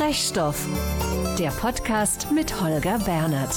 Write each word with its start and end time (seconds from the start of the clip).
Sprechstoff. 0.00 0.66
Der 1.38 1.50
Podcast 1.50 2.32
mit 2.32 2.58
Holger 2.58 2.98
Bernhard. 3.00 3.54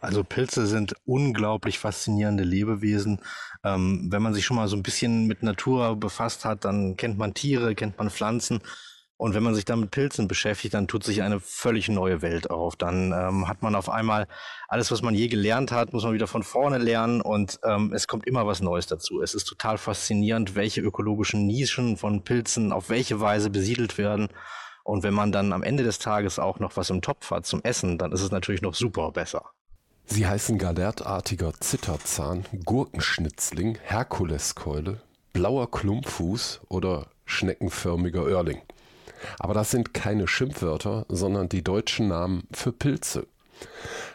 Also 0.00 0.24
Pilze 0.24 0.66
sind 0.66 0.94
unglaublich 1.04 1.78
faszinierende 1.78 2.44
Lebewesen. 2.44 3.20
Ähm, 3.62 4.08
wenn 4.10 4.22
man 4.22 4.32
sich 4.32 4.46
schon 4.46 4.56
mal 4.56 4.68
so 4.68 4.76
ein 4.76 4.82
bisschen 4.82 5.26
mit 5.26 5.42
Natur 5.42 5.96
befasst 5.96 6.46
hat, 6.46 6.64
dann 6.64 6.96
kennt 6.96 7.18
man 7.18 7.34
Tiere, 7.34 7.74
kennt 7.74 7.98
man 7.98 8.08
Pflanzen. 8.08 8.62
Und 9.18 9.34
wenn 9.34 9.42
man 9.42 9.54
sich 9.54 9.64
dann 9.64 9.80
mit 9.80 9.90
Pilzen 9.92 10.28
beschäftigt, 10.28 10.74
dann 10.74 10.88
tut 10.88 11.02
sich 11.02 11.22
eine 11.22 11.40
völlig 11.40 11.88
neue 11.88 12.20
Welt 12.20 12.50
auf. 12.50 12.76
Dann 12.76 13.12
ähm, 13.12 13.48
hat 13.48 13.62
man 13.62 13.74
auf 13.74 13.88
einmal 13.88 14.26
alles, 14.68 14.90
was 14.90 15.00
man 15.00 15.14
je 15.14 15.28
gelernt 15.28 15.72
hat, 15.72 15.94
muss 15.94 16.04
man 16.04 16.12
wieder 16.12 16.26
von 16.26 16.42
vorne 16.42 16.76
lernen 16.76 17.22
und 17.22 17.58
ähm, 17.64 17.92
es 17.94 18.08
kommt 18.08 18.26
immer 18.26 18.46
was 18.46 18.60
Neues 18.60 18.86
dazu. 18.86 19.22
Es 19.22 19.34
ist 19.34 19.44
total 19.44 19.78
faszinierend, 19.78 20.54
welche 20.54 20.82
ökologischen 20.82 21.46
Nischen 21.46 21.96
von 21.96 22.22
Pilzen 22.24 22.72
auf 22.72 22.90
welche 22.90 23.18
Weise 23.18 23.48
besiedelt 23.48 23.96
werden. 23.96 24.28
Und 24.84 25.02
wenn 25.02 25.14
man 25.14 25.32
dann 25.32 25.52
am 25.52 25.62
Ende 25.62 25.82
des 25.82 25.98
Tages 25.98 26.38
auch 26.38 26.58
noch 26.60 26.76
was 26.76 26.90
im 26.90 27.00
Topf 27.00 27.30
hat 27.30 27.46
zum 27.46 27.62
Essen, 27.62 27.96
dann 27.96 28.12
ist 28.12 28.20
es 28.20 28.30
natürlich 28.30 28.62
noch 28.62 28.74
super 28.74 29.12
besser. 29.12 29.50
Sie 30.04 30.26
heißen 30.26 30.58
galertartiger 30.58 31.52
Zitterzahn, 31.58 32.44
Gurkenschnitzling, 32.64 33.78
Herkuleskeule, 33.82 35.00
blauer 35.32 35.70
Klumpfuß 35.70 36.60
oder 36.68 37.08
schneckenförmiger 37.24 38.22
Örling. 38.22 38.62
Aber 39.38 39.54
das 39.54 39.70
sind 39.70 39.94
keine 39.94 40.28
Schimpfwörter, 40.28 41.06
sondern 41.08 41.48
die 41.48 41.62
deutschen 41.62 42.08
Namen 42.08 42.46
für 42.52 42.72
Pilze. 42.72 43.26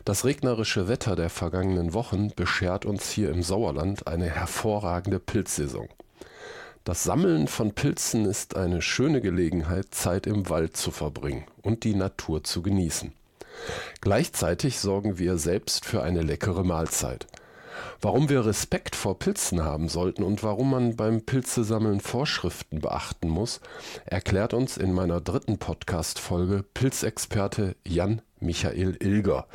Das 0.05 0.25
regnerische 0.25 0.87
Wetter 0.87 1.15
der 1.15 1.29
vergangenen 1.29 1.93
Wochen 1.93 2.31
beschert 2.35 2.85
uns 2.85 3.09
hier 3.09 3.29
im 3.29 3.43
Sauerland 3.43 4.07
eine 4.07 4.29
hervorragende 4.29 5.19
Pilzsaison. 5.19 5.89
Das 6.83 7.03
Sammeln 7.03 7.47
von 7.47 7.73
Pilzen 7.73 8.25
ist 8.25 8.55
eine 8.55 8.81
schöne 8.81 9.21
Gelegenheit, 9.21 9.93
Zeit 9.93 10.26
im 10.26 10.49
Wald 10.49 10.76
zu 10.76 10.89
verbringen 10.89 11.45
und 11.61 11.83
die 11.83 11.93
Natur 11.93 12.43
zu 12.43 12.63
genießen. 12.63 13.13
Gleichzeitig 14.01 14.79
sorgen 14.79 15.20
wir 15.20 15.37
selbst 15.37 15.85
für 15.85 16.01
eine 16.01 16.21
leckere 16.21 16.63
Mahlzeit. 16.63 17.27
Warum 18.01 18.29
wir 18.29 18.46
Respekt 18.46 18.96
vor 18.96 19.20
Pilzen 19.20 19.63
haben 19.63 19.90
sollten 19.90 20.24
und 20.24 20.43
warum 20.43 20.71
man 20.71 20.96
beim 20.96 21.26
Pilzesammeln 21.26 21.99
Vorschriften 21.99 22.79
beachten 22.79 23.29
muss, 23.29 23.62
erklärt 24.05 24.54
uns 24.54 24.77
in 24.77 24.93
meiner 24.93 25.21
dritten 25.21 25.57
Podcast-Folge 25.57 26.63
Pilzexperte 26.73 27.76
Jan 27.85 28.21
Michael 28.40 28.98
Ilger. 28.99 29.48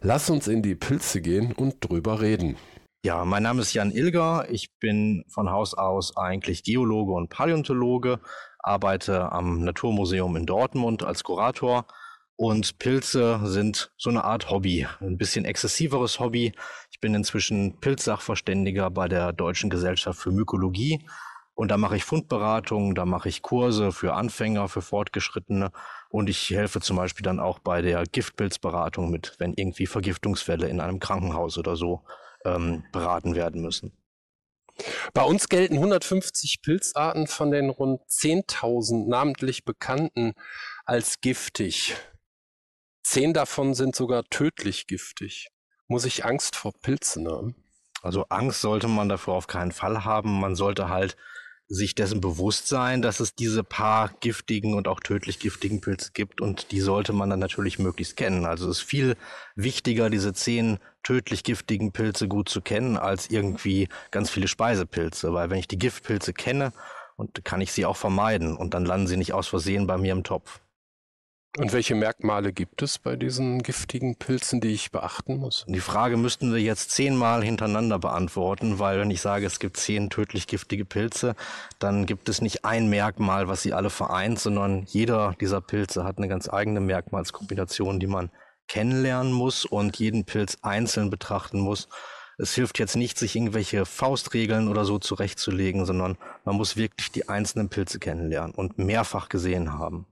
Lass 0.00 0.30
uns 0.30 0.48
in 0.48 0.62
die 0.62 0.74
Pilze 0.74 1.20
gehen 1.20 1.52
und 1.52 1.76
drüber 1.80 2.20
reden. 2.20 2.56
Ja, 3.04 3.24
mein 3.24 3.42
Name 3.42 3.62
ist 3.62 3.74
Jan 3.74 3.90
Ilger. 3.90 4.46
Ich 4.48 4.70
bin 4.78 5.24
von 5.28 5.50
Haus 5.50 5.74
aus 5.74 6.16
eigentlich 6.16 6.62
Geologe 6.62 7.12
und 7.12 7.30
Paläontologe, 7.30 8.20
arbeite 8.60 9.32
am 9.32 9.64
Naturmuseum 9.64 10.36
in 10.36 10.46
Dortmund 10.46 11.02
als 11.02 11.24
Kurator 11.24 11.86
und 12.36 12.78
Pilze 12.78 13.40
sind 13.44 13.92
so 13.96 14.10
eine 14.10 14.24
Art 14.24 14.50
Hobby, 14.50 14.86
ein 15.00 15.18
bisschen 15.18 15.44
exzessiveres 15.44 16.18
Hobby. 16.18 16.52
Bin 17.02 17.14
inzwischen 17.14 17.78
Pilzsachverständiger 17.80 18.88
bei 18.88 19.08
der 19.08 19.34
Deutschen 19.34 19.68
Gesellschaft 19.68 20.20
für 20.20 20.30
Mykologie. 20.30 21.04
Und 21.54 21.70
da 21.70 21.76
mache 21.76 21.96
ich 21.96 22.04
Fundberatungen, 22.04 22.94
da 22.94 23.04
mache 23.04 23.28
ich 23.28 23.42
Kurse 23.42 23.92
für 23.92 24.14
Anfänger, 24.14 24.68
für 24.68 24.80
Fortgeschrittene 24.80 25.70
und 26.08 26.30
ich 26.30 26.48
helfe 26.50 26.80
zum 26.80 26.96
Beispiel 26.96 27.24
dann 27.24 27.40
auch 27.40 27.58
bei 27.58 27.82
der 27.82 28.04
Giftpilzberatung 28.04 29.10
mit, 29.10 29.34
wenn 29.38 29.52
irgendwie 29.54 29.86
Vergiftungsfälle 29.86 30.68
in 30.68 30.80
einem 30.80 30.98
Krankenhaus 30.98 31.58
oder 31.58 31.76
so 31.76 32.04
ähm, 32.46 32.84
beraten 32.92 33.34
werden 33.34 33.60
müssen. 33.60 33.92
Bei 35.12 35.22
uns 35.22 35.48
gelten 35.48 35.74
150 35.74 36.62
Pilzarten 36.62 37.26
von 37.26 37.50
den 37.50 37.68
rund 37.68 38.00
10.000 38.08 39.08
namentlich 39.08 39.64
bekannten 39.64 40.32
als 40.84 41.20
giftig. 41.20 41.96
Zehn 43.02 43.34
davon 43.34 43.74
sind 43.74 43.94
sogar 43.94 44.24
tödlich 44.24 44.86
giftig. 44.86 45.48
Muss 45.92 46.06
ich 46.06 46.24
Angst 46.24 46.56
vor 46.56 46.72
Pilzen 46.80 47.28
haben? 47.28 47.54
Also 48.00 48.24
Angst 48.30 48.62
sollte 48.62 48.88
man 48.88 49.10
dafür 49.10 49.34
auf 49.34 49.46
keinen 49.46 49.72
Fall 49.72 50.06
haben. 50.06 50.40
Man 50.40 50.54
sollte 50.54 50.88
halt 50.88 51.18
sich 51.68 51.94
dessen 51.94 52.22
bewusst 52.22 52.66
sein, 52.66 53.02
dass 53.02 53.20
es 53.20 53.34
diese 53.34 53.62
paar 53.62 54.10
giftigen 54.20 54.72
und 54.72 54.88
auch 54.88 55.00
tödlich 55.00 55.38
giftigen 55.38 55.82
Pilze 55.82 56.12
gibt 56.14 56.40
und 56.40 56.72
die 56.72 56.80
sollte 56.80 57.12
man 57.12 57.28
dann 57.28 57.40
natürlich 57.40 57.78
möglichst 57.78 58.16
kennen. 58.16 58.46
Also 58.46 58.70
es 58.70 58.78
ist 58.78 58.84
viel 58.84 59.16
wichtiger, 59.54 60.08
diese 60.08 60.32
zehn 60.32 60.78
tödlich 61.02 61.44
giftigen 61.44 61.92
Pilze 61.92 62.26
gut 62.26 62.48
zu 62.48 62.62
kennen, 62.62 62.96
als 62.96 63.28
irgendwie 63.28 63.90
ganz 64.10 64.30
viele 64.30 64.48
Speisepilze, 64.48 65.34
weil 65.34 65.50
wenn 65.50 65.58
ich 65.58 65.68
die 65.68 65.78
Giftpilze 65.78 66.32
kenne, 66.32 66.72
und 67.16 67.44
kann 67.44 67.60
ich 67.60 67.70
sie 67.72 67.84
auch 67.84 67.98
vermeiden 67.98 68.56
und 68.56 68.72
dann 68.72 68.86
landen 68.86 69.06
sie 69.06 69.18
nicht 69.18 69.34
aus 69.34 69.46
Versehen 69.46 69.86
bei 69.86 69.98
mir 69.98 70.12
im 70.12 70.24
Topf. 70.24 70.62
Und 71.58 71.74
welche 71.74 71.94
Merkmale 71.94 72.50
gibt 72.50 72.80
es 72.80 72.98
bei 72.98 73.14
diesen 73.14 73.62
giftigen 73.62 74.16
Pilzen, 74.16 74.62
die 74.62 74.72
ich 74.72 74.90
beachten 74.90 75.36
muss? 75.36 75.66
Die 75.68 75.80
Frage 75.80 76.16
müssten 76.16 76.50
wir 76.50 76.58
jetzt 76.58 76.92
zehnmal 76.92 77.44
hintereinander 77.44 77.98
beantworten, 77.98 78.78
weil 78.78 78.98
wenn 78.98 79.10
ich 79.10 79.20
sage, 79.20 79.44
es 79.44 79.58
gibt 79.58 79.76
zehn 79.76 80.08
tödlich 80.08 80.46
giftige 80.46 80.86
Pilze, 80.86 81.36
dann 81.78 82.06
gibt 82.06 82.30
es 82.30 82.40
nicht 82.40 82.64
ein 82.64 82.88
Merkmal, 82.88 83.48
was 83.48 83.60
sie 83.60 83.74
alle 83.74 83.90
vereint, 83.90 84.38
sondern 84.38 84.84
jeder 84.84 85.36
dieser 85.42 85.60
Pilze 85.60 86.04
hat 86.04 86.16
eine 86.16 86.28
ganz 86.28 86.48
eigene 86.48 86.80
Merkmalskombination, 86.80 88.00
die 88.00 88.06
man 88.06 88.30
kennenlernen 88.66 89.34
muss 89.34 89.66
und 89.66 89.98
jeden 89.98 90.24
Pilz 90.24 90.56
einzeln 90.62 91.10
betrachten 91.10 91.60
muss. 91.60 91.88
Es 92.38 92.54
hilft 92.54 92.78
jetzt 92.78 92.96
nicht, 92.96 93.18
sich 93.18 93.36
irgendwelche 93.36 93.84
Faustregeln 93.84 94.68
oder 94.68 94.86
so 94.86 94.98
zurechtzulegen, 94.98 95.84
sondern 95.84 96.16
man 96.46 96.56
muss 96.56 96.78
wirklich 96.78 97.12
die 97.12 97.28
einzelnen 97.28 97.68
Pilze 97.68 97.98
kennenlernen 97.98 98.54
und 98.54 98.78
mehrfach 98.78 99.28
gesehen 99.28 99.74
haben. 99.74 100.06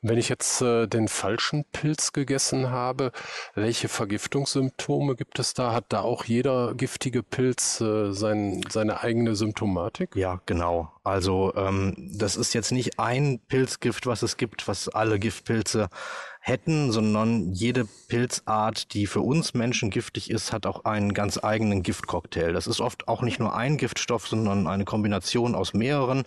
Wenn 0.00 0.18
ich 0.18 0.28
jetzt 0.28 0.62
äh, 0.62 0.86
den 0.86 1.08
falschen 1.08 1.64
Pilz 1.72 2.12
gegessen 2.12 2.70
habe, 2.70 3.10
welche 3.54 3.88
Vergiftungssymptome 3.88 5.16
gibt 5.16 5.38
es 5.38 5.54
da? 5.54 5.72
Hat 5.72 5.86
da 5.88 6.02
auch 6.02 6.24
jeder 6.24 6.74
giftige 6.74 7.22
Pilz 7.22 7.80
äh, 7.80 8.12
sein, 8.12 8.60
seine 8.70 9.00
eigene 9.00 9.34
Symptomatik? 9.34 10.14
Ja, 10.14 10.40
genau. 10.46 10.92
Also 11.02 11.52
ähm, 11.56 11.94
das 12.16 12.36
ist 12.36 12.54
jetzt 12.54 12.70
nicht 12.70 13.00
ein 13.00 13.40
Pilzgift, 13.48 14.06
was 14.06 14.22
es 14.22 14.36
gibt, 14.36 14.68
was 14.68 14.88
alle 14.88 15.18
Giftpilze 15.18 15.88
hätten, 16.40 16.92
sondern 16.92 17.52
jede 17.52 17.86
Pilzart, 18.08 18.94
die 18.94 19.06
für 19.06 19.20
uns 19.20 19.54
Menschen 19.54 19.90
giftig 19.90 20.30
ist, 20.30 20.52
hat 20.52 20.64
auch 20.66 20.84
einen 20.84 21.12
ganz 21.12 21.42
eigenen 21.42 21.82
Giftcocktail. 21.82 22.52
Das 22.52 22.66
ist 22.66 22.80
oft 22.80 23.08
auch 23.08 23.22
nicht 23.22 23.40
nur 23.40 23.54
ein 23.54 23.76
Giftstoff, 23.76 24.28
sondern 24.28 24.66
eine 24.66 24.84
Kombination 24.84 25.54
aus 25.54 25.74
mehreren. 25.74 26.24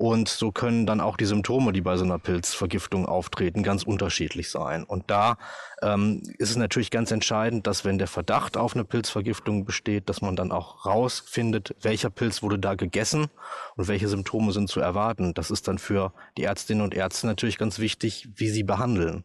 Und 0.00 0.30
so 0.30 0.50
können 0.50 0.86
dann 0.86 1.02
auch 1.02 1.18
die 1.18 1.26
Symptome, 1.26 1.74
die 1.74 1.82
bei 1.82 1.98
so 1.98 2.04
einer 2.04 2.18
Pilzvergiftung 2.18 3.04
auftreten, 3.04 3.62
ganz 3.62 3.82
unterschiedlich 3.82 4.48
sein. 4.48 4.82
Und 4.82 5.10
da 5.10 5.36
ähm, 5.82 6.22
ist 6.38 6.48
es 6.48 6.56
natürlich 6.56 6.90
ganz 6.90 7.10
entscheidend, 7.10 7.66
dass 7.66 7.84
wenn 7.84 7.98
der 7.98 8.06
Verdacht 8.06 8.56
auf 8.56 8.74
eine 8.74 8.86
Pilzvergiftung 8.86 9.66
besteht, 9.66 10.08
dass 10.08 10.22
man 10.22 10.36
dann 10.36 10.52
auch 10.52 10.86
rausfindet, 10.86 11.76
welcher 11.82 12.08
Pilz 12.08 12.42
wurde 12.42 12.58
da 12.58 12.76
gegessen 12.76 13.26
und 13.76 13.88
welche 13.88 14.08
Symptome 14.08 14.52
sind 14.52 14.70
zu 14.70 14.80
erwarten. 14.80 15.34
Das 15.34 15.50
ist 15.50 15.68
dann 15.68 15.76
für 15.76 16.14
die 16.38 16.44
Ärztinnen 16.44 16.82
und 16.82 16.94
Ärzte 16.94 17.26
natürlich 17.26 17.58
ganz 17.58 17.78
wichtig, 17.78 18.26
wie 18.36 18.48
sie 18.48 18.62
behandeln. 18.62 19.22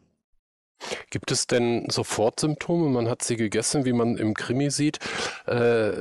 Gibt 1.08 1.30
es 1.30 1.46
denn 1.46 1.88
sofort 1.88 2.38
Symptome? 2.38 2.90
Man 2.90 3.08
hat 3.08 3.22
sie 3.22 3.36
gegessen, 3.38 3.86
wie 3.86 3.94
man 3.94 4.18
im 4.18 4.34
Krimi 4.34 4.70
sieht. 4.70 4.98
Äh, 5.46 5.92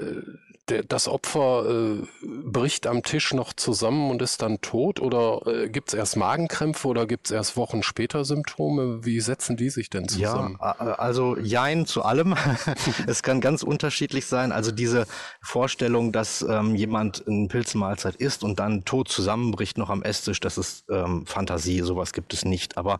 der, 0.70 0.84
das 0.84 1.08
Opfer 1.08 1.66
äh, 1.70 2.08
bricht 2.24 2.88
am 2.88 3.04
Tisch 3.04 3.34
noch 3.34 3.54
zusammen 3.54 4.10
und 4.10 4.22
ist 4.22 4.42
dann 4.42 4.62
tot? 4.62 5.00
Oder 5.00 5.42
äh, 5.46 5.70
gibt 5.70 5.90
es 5.90 5.94
erst 5.94 6.18
Magenkrämpfe 6.18 6.88
oder 6.88 7.06
gibt 7.06 7.28
es 7.28 7.32
erst 7.32 7.56
Wochen 7.58 7.84
später 7.84 8.26
Symptome? 8.26 9.06
Wie 9.06 9.20
setzen 9.20 9.58
die 9.58 9.70
sich 9.70 9.90
denn 9.90 10.08
zusammen? 10.08 10.58
Ja, 10.60 10.72
also 10.98 11.38
Jein 11.38 11.86
zu 11.86 12.04
allem. 12.04 12.36
es 13.08 13.22
kann 13.22 13.42
ganz 13.42 13.62
unterschiedlich 13.62 14.26
sein. 14.26 14.52
Also 14.52 14.72
diese 14.72 15.06
Vorstellung, 15.42 16.12
dass 16.12 16.42
ähm, 16.42 16.76
jemand 16.76 17.28
eine 17.28 17.48
Pilzmahlzeit 17.48 18.16
isst 18.16 18.44
und 18.44 18.60
dann 18.60 18.86
tot 18.86 19.10
zusammenbricht 19.10 19.78
noch 19.78 19.90
am 19.90 20.02
Esstisch, 20.02 20.40
das 20.40 20.58
ist 20.58 20.86
ähm, 20.90 21.26
Fantasie. 21.28 21.82
Sowas 21.82 22.12
gibt 22.12 22.34
es 22.34 22.44
nicht. 22.44 22.78
Aber 22.78 23.00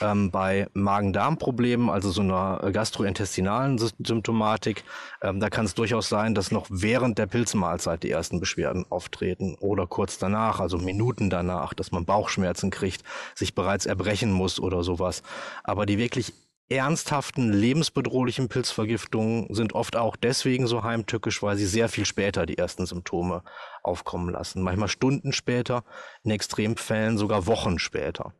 ähm, 0.00 0.30
bei 0.30 0.68
Magen-Darm-Problemen, 0.74 1.88
also 1.88 2.10
so 2.10 2.20
einer 2.20 2.70
gastrointestinalen 2.72 3.78
Symptomatik, 3.78 4.84
ähm, 5.22 5.40
da 5.40 5.48
kann 5.48 5.64
es 5.64 5.74
durchaus 5.74 6.08
sein, 6.08 6.34
dass 6.34 6.50
noch 6.50 6.66
während 6.68 7.05
während 7.06 7.18
der 7.18 7.26
Pilzmahlzeit 7.26 8.02
die 8.02 8.10
ersten 8.10 8.40
Beschwerden 8.40 8.84
auftreten 8.90 9.54
oder 9.60 9.86
kurz 9.86 10.18
danach, 10.18 10.58
also 10.58 10.76
Minuten 10.76 11.30
danach, 11.30 11.72
dass 11.72 11.92
man 11.92 12.04
Bauchschmerzen 12.04 12.70
kriegt, 12.70 13.04
sich 13.36 13.54
bereits 13.54 13.86
erbrechen 13.86 14.32
muss 14.32 14.58
oder 14.58 14.82
sowas. 14.82 15.22
Aber 15.62 15.86
die 15.86 15.98
wirklich 15.98 16.32
ernsthaften, 16.68 17.52
lebensbedrohlichen 17.52 18.48
Pilzvergiftungen 18.48 19.54
sind 19.54 19.72
oft 19.72 19.94
auch 19.94 20.16
deswegen 20.16 20.66
so 20.66 20.82
heimtückisch, 20.82 21.44
weil 21.44 21.56
sie 21.56 21.66
sehr 21.66 21.88
viel 21.88 22.06
später 22.06 22.44
die 22.44 22.58
ersten 22.58 22.86
Symptome 22.86 23.44
aufkommen 23.84 24.30
lassen. 24.30 24.62
Manchmal 24.62 24.88
Stunden 24.88 25.32
später, 25.32 25.84
in 26.24 26.32
Extremfällen 26.32 27.18
sogar 27.18 27.46
Wochen 27.46 27.78
später. 27.78 28.32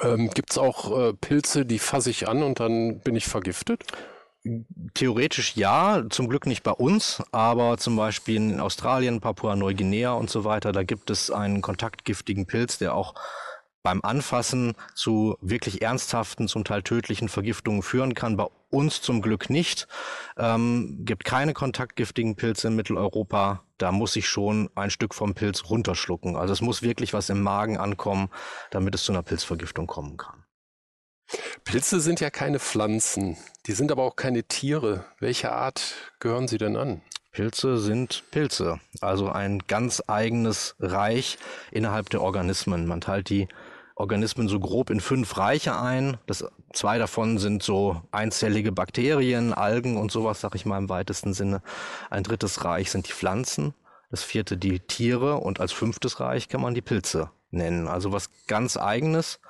Ähm, 0.00 0.30
Gibt 0.30 0.52
es 0.52 0.58
auch 0.58 0.96
äh, 0.96 1.14
Pilze, 1.14 1.66
die 1.66 1.80
fasse 1.80 2.10
ich 2.10 2.28
an 2.28 2.44
und 2.44 2.60
dann 2.60 3.00
bin 3.00 3.16
ich 3.16 3.26
vergiftet? 3.26 3.82
Theoretisch 4.94 5.56
ja, 5.56 6.02
zum 6.10 6.28
Glück 6.28 6.46
nicht 6.46 6.64
bei 6.64 6.72
uns, 6.72 7.22
aber 7.30 7.78
zum 7.78 7.94
Beispiel 7.96 8.36
in 8.36 8.60
Australien, 8.60 9.20
Papua-Neuguinea 9.20 10.12
und 10.12 10.30
so 10.30 10.44
weiter, 10.44 10.72
da 10.72 10.82
gibt 10.82 11.10
es 11.10 11.30
einen 11.30 11.62
kontaktgiftigen 11.62 12.46
Pilz, 12.46 12.78
der 12.78 12.94
auch 12.94 13.14
beim 13.82 14.00
Anfassen 14.02 14.74
zu 14.94 15.36
wirklich 15.40 15.82
ernsthaften, 15.82 16.48
zum 16.48 16.64
Teil 16.64 16.82
tödlichen 16.82 17.28
Vergiftungen 17.28 17.82
führen 17.82 18.14
kann. 18.14 18.36
Bei 18.36 18.46
uns 18.70 19.02
zum 19.02 19.22
Glück 19.22 19.50
nicht. 19.50 19.88
Ähm, 20.36 21.00
gibt 21.04 21.24
keine 21.24 21.52
kontaktgiftigen 21.52 22.36
Pilze 22.36 22.68
in 22.68 22.76
Mitteleuropa. 22.76 23.62
Da 23.78 23.92
muss 23.92 24.16
ich 24.16 24.28
schon 24.28 24.70
ein 24.74 24.90
Stück 24.90 25.14
vom 25.14 25.34
Pilz 25.34 25.64
runterschlucken. 25.68 26.36
Also 26.36 26.52
es 26.52 26.60
muss 26.60 26.82
wirklich 26.82 27.12
was 27.12 27.28
im 27.28 27.42
Magen 27.42 27.76
ankommen, 27.76 28.28
damit 28.70 28.94
es 28.94 29.04
zu 29.04 29.12
einer 29.12 29.22
Pilzvergiftung 29.22 29.86
kommen 29.86 30.16
kann. 30.16 30.41
Pilze 31.64 32.00
sind 32.00 32.20
ja 32.20 32.30
keine 32.30 32.58
Pflanzen, 32.58 33.36
die 33.66 33.72
sind 33.72 33.90
aber 33.92 34.02
auch 34.02 34.16
keine 34.16 34.44
Tiere. 34.44 35.04
Welche 35.20 35.52
Art 35.52 35.94
gehören 36.20 36.48
sie 36.48 36.58
denn 36.58 36.76
an? 36.76 37.02
Pilze 37.32 37.78
sind 37.78 38.24
Pilze, 38.30 38.78
also 39.00 39.30
ein 39.30 39.60
ganz 39.66 40.02
eigenes 40.06 40.76
Reich 40.78 41.38
innerhalb 41.70 42.10
der 42.10 42.20
Organismen. 42.20 42.86
Man 42.86 43.00
teilt 43.00 43.30
die 43.30 43.48
Organismen 43.94 44.48
so 44.48 44.60
grob 44.60 44.90
in 44.90 45.00
fünf 45.00 45.38
Reiche 45.38 45.78
ein. 45.78 46.18
Das, 46.26 46.44
zwei 46.74 46.98
davon 46.98 47.38
sind 47.38 47.62
so 47.62 48.02
einzellige 48.10 48.72
Bakterien, 48.72 49.54
Algen 49.54 49.96
und 49.96 50.12
sowas, 50.12 50.40
sag 50.40 50.54
ich 50.54 50.66
mal 50.66 50.78
im 50.78 50.90
weitesten 50.90 51.32
Sinne. 51.32 51.62
Ein 52.10 52.22
drittes 52.22 52.64
Reich 52.64 52.90
sind 52.90 53.08
die 53.08 53.12
Pflanzen, 53.12 53.74
das 54.10 54.22
vierte 54.22 54.58
die 54.58 54.80
Tiere 54.80 55.36
und 55.36 55.58
als 55.58 55.72
fünftes 55.72 56.20
Reich 56.20 56.48
kann 56.48 56.60
man 56.60 56.74
die 56.74 56.82
Pilze 56.82 57.30
nennen. 57.50 57.88
Also 57.88 58.12
was 58.12 58.28
ganz 58.46 58.76
eigenes. 58.76 59.40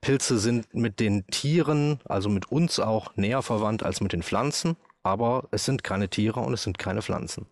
Pilze 0.00 0.38
sind 0.38 0.74
mit 0.74 1.00
den 1.00 1.26
Tieren, 1.26 2.00
also 2.04 2.28
mit 2.28 2.50
uns 2.50 2.78
auch 2.80 3.16
näher 3.16 3.42
verwandt 3.42 3.82
als 3.82 4.00
mit 4.00 4.12
den 4.12 4.22
Pflanzen, 4.22 4.76
aber 5.02 5.48
es 5.50 5.64
sind 5.64 5.84
keine 5.84 6.08
Tiere 6.08 6.40
und 6.40 6.54
es 6.54 6.62
sind 6.62 6.78
keine 6.78 7.02
Pflanzen. 7.02 7.46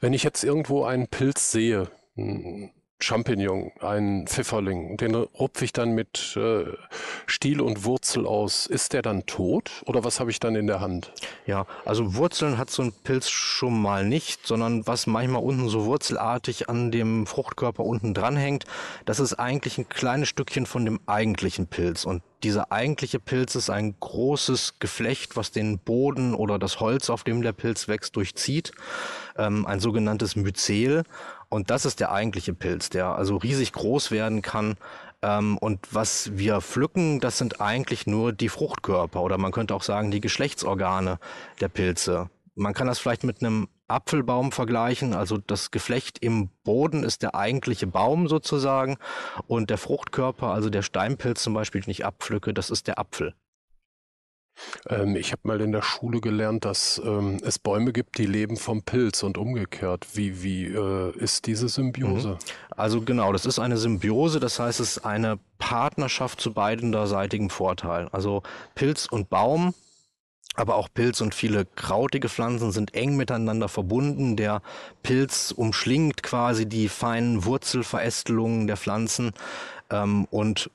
Wenn 0.00 0.12
ich 0.12 0.22
jetzt 0.22 0.44
irgendwo 0.44 0.84
einen 0.84 1.08
Pilz 1.08 1.50
sehe, 1.50 1.90
Champignon, 3.04 3.70
ein 3.80 4.26
Pfifferling, 4.26 4.96
den 4.96 5.14
rupfe 5.14 5.64
ich 5.66 5.74
dann 5.74 5.92
mit 5.92 6.36
äh, 6.36 6.64
Stiel 7.26 7.60
und 7.60 7.84
Wurzel 7.84 8.26
aus. 8.26 8.66
Ist 8.66 8.94
der 8.94 9.02
dann 9.02 9.26
tot 9.26 9.82
oder 9.84 10.04
was 10.04 10.20
habe 10.20 10.30
ich 10.30 10.40
dann 10.40 10.56
in 10.56 10.66
der 10.66 10.80
Hand? 10.80 11.12
Ja, 11.46 11.66
also 11.84 12.14
Wurzeln 12.14 12.56
hat 12.56 12.70
so 12.70 12.82
ein 12.82 12.92
Pilz 12.92 13.28
schon 13.28 13.80
mal 13.80 14.06
nicht, 14.06 14.46
sondern 14.46 14.86
was 14.86 15.06
manchmal 15.06 15.42
unten 15.42 15.68
so 15.68 15.84
wurzelartig 15.84 16.70
an 16.70 16.90
dem 16.90 17.26
Fruchtkörper 17.26 17.84
unten 17.84 18.14
dran 18.14 18.36
hängt, 18.36 18.64
das 19.04 19.20
ist 19.20 19.34
eigentlich 19.34 19.76
ein 19.76 19.88
kleines 19.90 20.30
Stückchen 20.30 20.64
von 20.64 20.86
dem 20.86 20.98
eigentlichen 21.06 21.66
Pilz. 21.66 22.06
Und 22.06 22.22
dieser 22.44 22.70
eigentliche 22.70 23.18
Pilz 23.18 23.54
ist 23.54 23.70
ein 23.70 23.94
großes 23.98 24.74
Geflecht, 24.78 25.36
was 25.36 25.50
den 25.50 25.78
Boden 25.78 26.34
oder 26.34 26.58
das 26.58 26.78
Holz, 26.78 27.10
auf 27.10 27.24
dem 27.24 27.42
der 27.42 27.52
Pilz 27.52 27.88
wächst, 27.88 28.16
durchzieht. 28.16 28.72
Ähm, 29.36 29.66
ein 29.66 29.80
sogenanntes 29.80 30.36
Myzel. 30.36 31.04
Und 31.48 31.70
das 31.70 31.84
ist 31.84 32.00
der 32.00 32.12
eigentliche 32.12 32.54
Pilz, 32.54 32.90
der 32.90 33.16
also 33.16 33.36
riesig 33.36 33.72
groß 33.72 34.10
werden 34.10 34.42
kann. 34.42 34.76
Ähm, 35.22 35.58
und 35.58 35.94
was 35.94 36.36
wir 36.36 36.60
pflücken, 36.60 37.20
das 37.20 37.38
sind 37.38 37.60
eigentlich 37.60 38.06
nur 38.06 38.32
die 38.32 38.48
Fruchtkörper 38.48 39.22
oder 39.22 39.38
man 39.38 39.52
könnte 39.52 39.74
auch 39.74 39.82
sagen 39.82 40.10
die 40.10 40.20
Geschlechtsorgane 40.20 41.18
der 41.60 41.68
Pilze. 41.68 42.30
Man 42.56 42.74
kann 42.74 42.86
das 42.86 42.98
vielleicht 42.98 43.24
mit 43.24 43.42
einem 43.42 43.68
Apfelbaum 43.88 44.52
vergleichen. 44.52 45.14
Also 45.14 45.38
das 45.38 45.70
Geflecht 45.70 46.18
im 46.20 46.50
Boden 46.62 47.02
ist 47.02 47.22
der 47.22 47.34
eigentliche 47.34 47.86
Baum 47.86 48.28
sozusagen 48.28 48.96
und 49.46 49.70
der 49.70 49.78
Fruchtkörper, 49.78 50.48
also 50.48 50.70
der 50.70 50.82
Steinpilz 50.82 51.42
zum 51.42 51.54
Beispiel, 51.54 51.80
den 51.80 51.90
ich 51.90 52.04
abpflücke, 52.04 52.54
das 52.54 52.70
ist 52.70 52.86
der 52.86 52.98
Apfel. 52.98 53.34
Ähm, 54.88 55.16
ich 55.16 55.32
habe 55.32 55.42
mal 55.44 55.60
in 55.60 55.72
der 55.72 55.82
Schule 55.82 56.20
gelernt, 56.20 56.64
dass 56.64 57.00
ähm, 57.04 57.38
es 57.44 57.58
Bäume 57.58 57.92
gibt, 57.92 58.18
die 58.18 58.26
leben 58.26 58.56
vom 58.56 58.82
Pilz 58.82 59.22
und 59.22 59.38
umgekehrt. 59.38 60.06
Wie, 60.14 60.42
wie 60.42 60.66
äh, 60.66 61.16
ist 61.16 61.46
diese 61.46 61.68
Symbiose? 61.68 62.28
Mhm. 62.28 62.38
Also 62.70 63.00
genau, 63.00 63.32
das 63.32 63.46
ist 63.46 63.58
eine 63.58 63.76
Symbiose, 63.76 64.40
das 64.40 64.58
heißt, 64.58 64.80
es 64.80 64.96
ist 64.96 65.04
eine 65.04 65.38
Partnerschaft 65.58 66.40
zu 66.40 66.52
beidenseitigem 66.52 67.50
Vorteil. 67.50 68.08
Also 68.12 68.42
Pilz 68.74 69.06
und 69.06 69.30
Baum 69.30 69.74
aber 70.54 70.76
auch 70.76 70.88
Pilz 70.92 71.20
und 71.20 71.34
viele 71.34 71.66
krautige 71.66 72.28
Pflanzen 72.28 72.70
sind 72.70 72.94
eng 72.94 73.16
miteinander 73.16 73.68
verbunden. 73.68 74.36
Der 74.36 74.62
Pilz 75.02 75.50
umschlingt 75.50 76.22
quasi 76.22 76.66
die 76.66 76.88
feinen 76.88 77.44
Wurzelverästelungen 77.44 78.66
der 78.66 78.76
Pflanzen 78.76 79.32
ähm, 79.90 80.26
und 80.30 80.70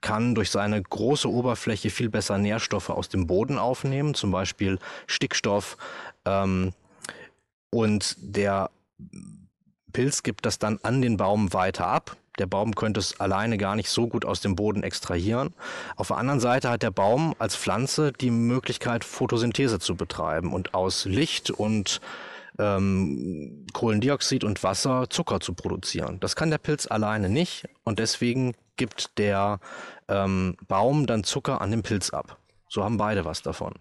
kann 0.00 0.34
durch 0.34 0.50
seine 0.50 0.82
große 0.82 1.28
Oberfläche 1.28 1.90
viel 1.90 2.08
besser 2.08 2.38
Nährstoffe 2.38 2.90
aus 2.90 3.08
dem 3.08 3.26
Boden 3.26 3.58
aufnehmen, 3.58 4.14
zum 4.14 4.30
Beispiel 4.30 4.78
Stickstoff. 5.06 5.76
Ähm, 6.24 6.72
und 7.70 8.16
der 8.18 8.70
Pilz 9.92 10.22
gibt 10.22 10.46
das 10.46 10.58
dann 10.58 10.78
an 10.82 11.02
den 11.02 11.16
Baum 11.16 11.52
weiter 11.52 11.86
ab. 11.86 12.16
Der 12.38 12.46
Baum 12.46 12.74
könnte 12.74 13.00
es 13.00 13.20
alleine 13.20 13.58
gar 13.58 13.76
nicht 13.76 13.90
so 13.90 14.06
gut 14.08 14.24
aus 14.24 14.40
dem 14.40 14.56
Boden 14.56 14.82
extrahieren. 14.82 15.52
Auf 15.96 16.08
der 16.08 16.16
anderen 16.16 16.40
Seite 16.40 16.70
hat 16.70 16.82
der 16.82 16.90
Baum 16.90 17.34
als 17.38 17.54
Pflanze 17.56 18.12
die 18.12 18.30
Möglichkeit, 18.30 19.04
Photosynthese 19.04 19.78
zu 19.78 19.94
betreiben 19.94 20.52
und 20.52 20.72
aus 20.72 21.04
Licht 21.04 21.50
und 21.50 22.00
ähm, 22.58 23.66
Kohlendioxid 23.72 24.44
und 24.44 24.62
Wasser 24.62 25.10
Zucker 25.10 25.40
zu 25.40 25.54
produzieren. 25.54 26.18
Das 26.20 26.36
kann 26.36 26.50
der 26.50 26.58
Pilz 26.58 26.86
alleine 26.86 27.28
nicht 27.28 27.68
und 27.84 27.98
deswegen 27.98 28.54
gibt 28.80 29.18
der 29.18 29.60
ähm, 30.08 30.56
Baum 30.66 31.06
dann 31.06 31.22
Zucker 31.22 31.60
an 31.60 31.70
den 31.70 31.82
Pilz 31.82 32.10
ab. 32.10 32.38
So 32.66 32.82
haben 32.82 32.96
beide 32.96 33.26
was 33.26 33.42
davon. 33.42 33.74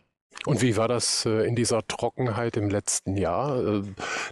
Und 0.46 0.62
wie 0.62 0.76
war 0.76 0.90
das 0.90 1.26
äh, 1.26 1.48
in 1.48 1.56
dieser 1.56 1.88
Trockenheit 1.88 2.58
im 2.58 2.70
letzten 2.70 3.16
Jahr? 3.16 3.66
Äh, 3.66 3.84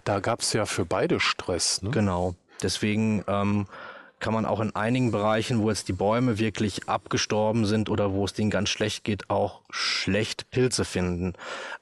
da 0.04 0.20
gab 0.20 0.40
es 0.40 0.52
ja 0.52 0.66
für 0.66 0.84
beide 0.84 1.20
Stress. 1.20 1.80
Ne? 1.80 1.90
Genau. 1.90 2.34
Deswegen 2.62 3.24
ähm, 3.28 3.66
kann 4.18 4.34
man 4.34 4.44
auch 4.44 4.60
in 4.60 4.76
einigen 4.76 5.10
Bereichen, 5.10 5.62
wo 5.62 5.70
jetzt 5.70 5.88
die 5.88 5.94
Bäume 5.94 6.38
wirklich 6.38 6.86
abgestorben 6.86 7.64
sind 7.64 7.88
oder 7.88 8.12
wo 8.12 8.26
es 8.26 8.34
denen 8.34 8.50
ganz 8.50 8.68
schlecht 8.68 9.04
geht, 9.04 9.30
auch 9.30 9.62
schlecht 9.70 10.50
Pilze 10.50 10.84
finden. 10.84 11.34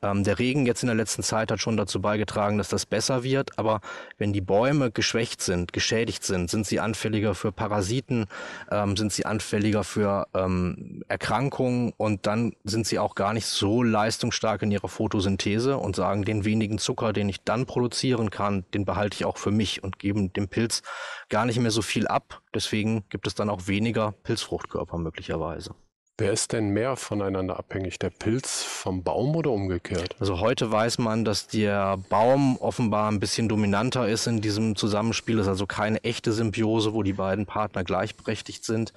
Ähm, 0.02 0.24
der 0.24 0.38
Regen 0.38 0.66
jetzt 0.66 0.82
in 0.82 0.88
der 0.88 0.96
letzten 0.96 1.22
Zeit 1.22 1.50
hat 1.50 1.60
schon 1.60 1.76
dazu 1.76 2.00
beigetragen, 2.00 2.58
dass 2.58 2.68
das 2.68 2.86
besser 2.86 3.22
wird, 3.22 3.58
aber 3.58 3.80
wenn 4.18 4.32
die 4.32 4.40
Bäume 4.40 4.90
geschwächt 4.90 5.40
sind, 5.40 5.72
geschädigt 5.72 6.24
sind, 6.24 6.50
sind 6.50 6.66
sie 6.66 6.80
anfälliger 6.80 7.34
für 7.34 7.52
Parasiten, 7.52 8.26
ähm, 8.70 8.96
sind 8.96 9.12
sie 9.12 9.26
anfälliger 9.26 9.84
für 9.84 10.26
ähm, 10.34 11.04
Erkrankungen 11.08 11.92
und 11.96 12.26
dann 12.26 12.54
sind 12.64 12.86
sie 12.86 12.98
auch 12.98 13.14
gar 13.14 13.32
nicht 13.32 13.46
so 13.46 13.82
leistungsstark 13.82 14.62
in 14.62 14.70
ihrer 14.70 14.88
Photosynthese 14.88 15.76
und 15.76 15.96
sagen, 15.96 16.24
den 16.24 16.44
wenigen 16.44 16.78
Zucker, 16.78 17.12
den 17.12 17.28
ich 17.28 17.42
dann 17.44 17.66
produzieren 17.66 18.30
kann, 18.30 18.64
den 18.74 18.84
behalte 18.84 19.14
ich 19.16 19.24
auch 19.24 19.38
für 19.38 19.50
mich 19.50 19.84
und 19.84 19.98
geben 19.98 20.32
dem 20.32 20.48
Pilz 20.48 20.82
gar 21.28 21.44
nicht 21.44 21.58
mehr 21.58 21.70
so 21.70 21.82
viel 21.82 22.06
ab 22.06 22.42
Deswegen 22.56 23.04
gibt 23.10 23.26
es 23.26 23.34
dann 23.34 23.50
auch 23.50 23.66
weniger 23.66 24.12
Pilzfruchtkörper 24.12 24.96
möglicherweise. 24.96 25.74
Wer 26.18 26.32
ist 26.32 26.54
denn 26.54 26.70
mehr 26.70 26.96
voneinander 26.96 27.58
abhängig, 27.58 27.98
der 27.98 28.08
Pilz 28.08 28.62
vom 28.62 29.02
Baum 29.02 29.36
oder 29.36 29.50
umgekehrt? 29.50 30.16
Also 30.18 30.40
heute 30.40 30.72
weiß 30.72 30.96
man, 30.96 31.26
dass 31.26 31.46
der 31.46 31.98
Baum 32.08 32.56
offenbar 32.56 33.10
ein 33.10 33.20
bisschen 33.20 33.50
dominanter 33.50 34.08
ist 34.08 34.26
in 34.26 34.40
diesem 34.40 34.76
Zusammenspiel. 34.76 35.38
Es 35.38 35.42
ist 35.42 35.48
also 35.48 35.66
keine 35.66 36.02
echte 36.04 36.32
Symbiose, 36.32 36.94
wo 36.94 37.02
die 37.02 37.12
beiden 37.12 37.44
Partner 37.44 37.84
gleichberechtigt 37.84 38.64
sind. 38.64 38.94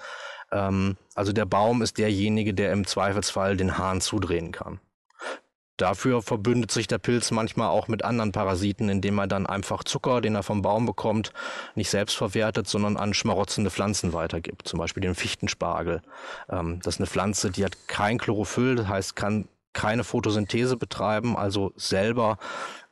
Ähm, 0.54 0.96
also 1.14 1.34
der 1.34 1.44
Baum 1.44 1.82
ist 1.82 1.98
derjenige, 1.98 2.54
der 2.54 2.72
im 2.72 2.88
Zweifelsfall 2.88 3.58
den 3.58 3.78
Hahn 3.78 4.00
zudrehen 4.00 4.54
kann. 4.54 4.80
Dafür 5.80 6.22
verbündet 6.22 6.72
sich 6.72 6.88
der 6.88 6.98
Pilz 6.98 7.32
manchmal 7.32 7.70
auch 7.70 7.88
mit 7.88 8.04
anderen 8.04 8.34
Parasiten, 8.34 8.90
indem 8.90 9.18
er 9.18 9.28
dann 9.28 9.46
einfach 9.46 9.86
Zucker, 9.86 10.20
den 10.20 10.36
er 10.36 10.44
vom 10.44 10.62
Baum 10.62 10.86
bekommt, 10.86 11.32
nicht 11.74 11.90
selbst 11.90 12.18
verwertet, 12.18 12.68
sondern 12.68 12.98
an 12.98 13.14
schmarotzende 13.14 13.72
Pflanzen 13.72 14.12
weitergibt. 14.12 14.68
Zum 14.68 14.78
Beispiel 14.78 15.00
den 15.00 15.16
Fichtenspargel. 15.16 16.02
Ähm, 16.50 16.82
das 16.84 16.96
ist 16.96 17.00
eine 17.00 17.08
Pflanze, 17.08 17.50
die 17.50 17.64
hat 17.64 17.88
kein 17.88 18.18
Chlorophyll, 18.18 18.76
das 18.76 18.88
heißt, 18.90 19.16
kann 19.16 19.48
keine 19.72 20.04
Photosynthese 20.04 20.76
betreiben, 20.76 21.38
also 21.38 21.72
selber 21.78 22.40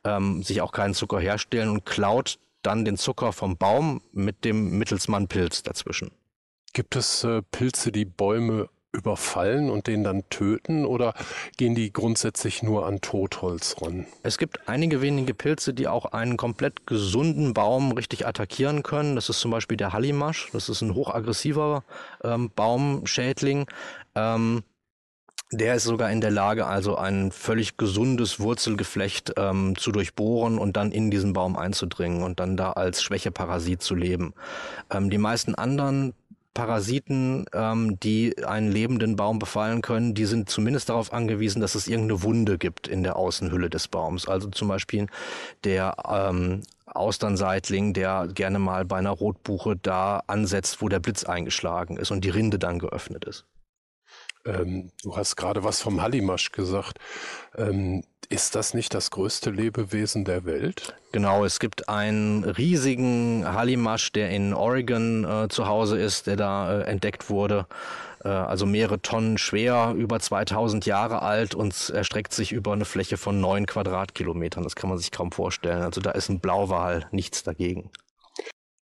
ähm, 0.06 0.42
sich 0.42 0.62
auch 0.62 0.72
keinen 0.72 0.94
Zucker 0.94 1.20
herstellen 1.20 1.70
und 1.70 1.86
klaut 1.86 2.40
dann 2.62 2.86
den 2.86 2.96
Zucker 2.96 3.34
vom 3.34 3.58
Baum 3.58 4.02
mit 4.14 4.46
dem 4.46 4.78
Mittelsmann 4.78 5.28
Pilz 5.28 5.62
dazwischen. 5.62 6.12
Gibt 6.72 6.96
es 6.96 7.26
äh, 7.26 7.42
Pilze, 7.52 7.92
die 7.92 8.06
Bäume 8.06 8.70
überfallen 8.92 9.70
und 9.70 9.88
den 9.88 10.04
dann 10.04 10.24
töten 10.30 10.86
oder 10.86 11.14
gehen 11.58 11.76
die 11.76 11.92
grundsätzlich 11.92 12.64
nur 12.64 12.86
an 12.86 13.02
Totholz 13.02 13.76
ran? 13.82 14.06
Es 14.24 14.38
gibt 14.38 14.68
einige 14.68 15.02
wenige 15.02 15.34
Pilze, 15.34 15.74
die 15.74 15.88
auch 15.88 16.06
einen 16.06 16.38
komplett 16.38 16.88
gesunden 16.88 17.54
Baum 17.54 17.92
richtig 17.92 18.26
attackieren 18.26 18.84
können. 18.84 19.16
Das 19.16 19.30
ist 19.30 19.40
zum 19.40 19.52
Beispiel 19.52 19.78
der 19.78 19.94
Hallimasch. 19.94 20.50
Das 20.54 20.70
ist 20.70 20.82
ein 20.82 20.96
hochaggressiver 20.96 21.84
ähm, 22.24 22.52
Baumschädling. 22.56 23.68
Ähm, 24.16 24.64
der 25.52 25.76
ist 25.76 25.86
sogar 25.86 26.12
in 26.12 26.20
der 26.20 26.32
Lage, 26.32 26.66
also 26.66 26.98
ein 26.98 27.32
völlig 27.32 27.78
gesundes 27.78 28.42
Wurzelgeflecht 28.42 29.34
ähm, 29.38 29.78
zu 29.78 29.94
durchbohren 29.94 30.58
und 30.58 30.76
dann 30.76 30.92
in 30.92 31.10
diesen 31.10 31.32
Baum 31.32 31.56
einzudringen 31.56 32.22
und 32.22 32.42
dann 32.42 32.58
da 32.58 32.74
als 32.74 33.02
Schwächeparasit 33.02 33.82
zu 33.82 33.96
leben. 33.96 34.34
Ähm, 34.92 35.10
die 35.10 35.18
meisten 35.18 35.56
anderen 35.56 36.14
Parasiten, 36.58 37.46
ähm, 37.54 38.00
die 38.00 38.44
einen 38.44 38.72
lebenden 38.72 39.16
Baum 39.16 39.38
befallen 39.38 39.84
können, 39.84 40.16
die 40.16 40.26
sind 40.26 40.50
zumindest 40.50 40.90
darauf 40.90 41.14
angewiesen, 41.14 41.62
dass 41.62 41.76
es 41.76 41.88
irgendeine 41.88 42.24
Wunde 42.24 42.58
gibt 42.58 42.88
in 42.88 43.04
der 43.04 43.16
Außenhülle 43.16 43.70
des 43.70 43.88
Baums. 43.88 44.28
Also 44.28 44.50
zum 44.50 44.68
Beispiel 44.68 45.06
der 45.64 45.96
ähm, 46.10 46.64
Austernseitling, 46.88 47.94
der 47.94 48.28
gerne 48.34 48.58
mal 48.58 48.86
bei 48.86 48.98
einer 48.98 49.12
Rotbuche 49.12 49.76
da 49.76 50.24
ansetzt, 50.26 50.82
wo 50.82 50.90
der 50.90 51.00
Blitz 51.00 51.26
eingeschlagen 51.26 51.96
ist 51.96 52.10
und 52.10 52.26
die 52.26 52.32
Rinde 52.32 52.58
dann 52.58 52.80
geöffnet 52.80 53.26
ist. 53.26 53.46
Ähm, 54.48 54.92
du 55.04 55.16
hast 55.16 55.36
gerade 55.36 55.64
was 55.64 55.82
vom 55.82 56.02
Hallimasch 56.02 56.52
gesagt. 56.52 57.00
Ähm, 57.58 58.04
ist 58.30 58.56
das 58.56 58.74
nicht 58.74 58.94
das 58.94 59.12
größte 59.12 59.52
Lebewesen 59.52 60.26
der 60.26 60.44
Welt? 60.46 60.94
Genau, 61.14 61.46
es 61.46 61.60
gibt 61.60 61.88
einen 61.88 62.44
riesigen 62.44 63.46
Hallimasch, 63.46 64.12
der 64.12 64.30
in 64.32 64.54
Oregon 64.54 65.24
äh, 65.24 65.48
zu 65.48 65.68
Hause 65.68 65.98
ist, 65.98 66.28
der 66.28 66.36
da 66.36 66.80
äh, 66.80 66.84
entdeckt 66.84 67.30
wurde. 67.30 67.68
Äh, 68.24 68.30
also 68.30 68.66
mehrere 68.66 69.02
Tonnen 69.02 69.38
schwer, 69.38 69.94
über 69.96 70.20
2000 70.20 70.86
Jahre 70.86 71.22
alt 71.22 71.56
und 71.56 71.90
erstreckt 71.90 72.34
sich 72.34 72.52
über 72.52 72.74
eine 72.74 72.86
Fläche 72.86 73.16
von 73.18 73.40
neun 73.40 73.66
Quadratkilometern. 73.66 74.64
Das 74.64 74.76
kann 74.76 74.90
man 74.90 74.98
sich 74.98 75.12
kaum 75.12 75.32
vorstellen. 75.32 75.82
Also 75.82 76.02
da 76.02 76.12
ist 76.12 76.30
ein 76.30 76.42
Blauwal 76.42 77.08
nichts 77.12 77.44
dagegen. 77.44 77.90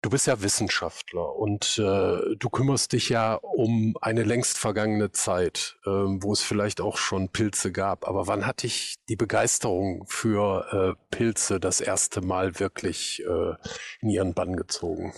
Du 0.03 0.09
bist 0.09 0.27
ja 0.27 0.41
Wissenschaftler 0.41 1.37
und 1.37 1.79
äh, 1.79 2.35
du 2.35 2.49
kümmerst 2.51 2.95
dich 2.95 3.11
ja 3.11 3.35
um 3.35 3.95
eine 4.01 4.23
längst 4.23 4.57
vergangene 4.57 5.13
Zeit, 5.13 5.77
äh, 5.85 5.91
wo 5.91 6.33
es 6.33 6.41
vielleicht 6.41 6.81
auch 6.81 6.97
schon 6.97 7.29
Pilze 7.29 7.71
gab. 7.71 8.09
Aber 8.09 8.27
wann 8.27 8.47
hat 8.47 8.63
dich 8.63 8.95
die 9.11 9.17
Begeisterung 9.17 10.07
für 10.07 10.97
äh, 10.97 11.15
Pilze 11.15 11.61
das 11.61 11.83
erste 11.83 12.23
Mal 12.23 12.59
wirklich 12.59 13.23
äh, 13.29 13.55
in 14.01 14.09
ihren 14.09 14.33
Bann 14.33 14.57
gezogen? 14.57 15.13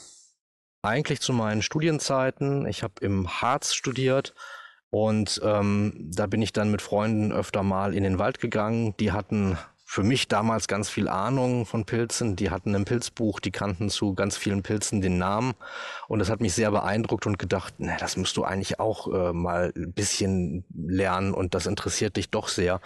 Eigentlich 0.83 1.21
zu 1.21 1.33
meinen 1.33 1.63
Studienzeiten. 1.63 2.67
Ich 2.67 2.83
habe 2.83 2.95
im 3.03 3.41
Harz 3.41 3.75
studiert 3.75 4.35
und 4.91 5.41
ähm, 5.45 6.11
da 6.13 6.27
bin 6.27 6.43
ich 6.43 6.53
dann 6.53 6.73
mit 6.73 6.83
Freunden 6.83 7.31
öfter 7.31 7.63
mal 7.63 7.95
in 7.95 8.03
den 8.03 8.19
Wald 8.19 8.41
gegangen. 8.41 8.97
Die 8.99 9.13
hatten 9.13 9.57
für 9.93 10.03
mich 10.03 10.27
damals 10.27 10.69
ganz 10.69 10.89
viel 10.89 11.07
Ahnung 11.07 11.67
von 11.67 11.85
Pilzen. 11.85 12.35
Die 12.35 12.49
hatten 12.49 12.75
ein 12.75 12.87
Pilzbuch, 12.87 13.41
die 13.41 13.51
kannten 13.51 13.91
zu 13.91 14.15
ganz 14.15 14.39
vielen 14.39 14.63
Pilzen 14.63 15.03
den 15.03 15.19
Namen. 15.19 15.53
Und 16.09 16.19
das 16.19 16.31
hat 16.31 16.41
mich 16.41 16.55
sehr 16.55 16.71
beeindruckt 16.71 17.27
und 17.27 17.39
gedacht, 17.39 17.75
na, 17.77 17.99
das 17.99 18.17
musst 18.17 18.39
du 18.39 18.43
eigentlich 18.43 18.81
auch 18.81 19.13
äh, 19.13 19.35
mal 19.35 19.71
ein 19.77 19.93
bisschen 19.93 20.65
lernen 20.75 21.35
und 21.35 21.53
das 21.53 21.67
interessiert 21.67 22.17
dich 22.17 22.31
doch 22.31 22.49
sehr. 22.49 22.81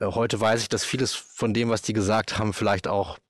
Äh, 0.00 0.06
heute 0.06 0.40
weiß 0.40 0.62
ich, 0.62 0.68
dass 0.68 0.84
vieles 0.84 1.14
von 1.14 1.54
dem, 1.54 1.68
was 1.68 1.82
die 1.82 1.92
gesagt 1.92 2.36
haben, 2.40 2.52
vielleicht 2.52 2.88
auch 2.88 3.20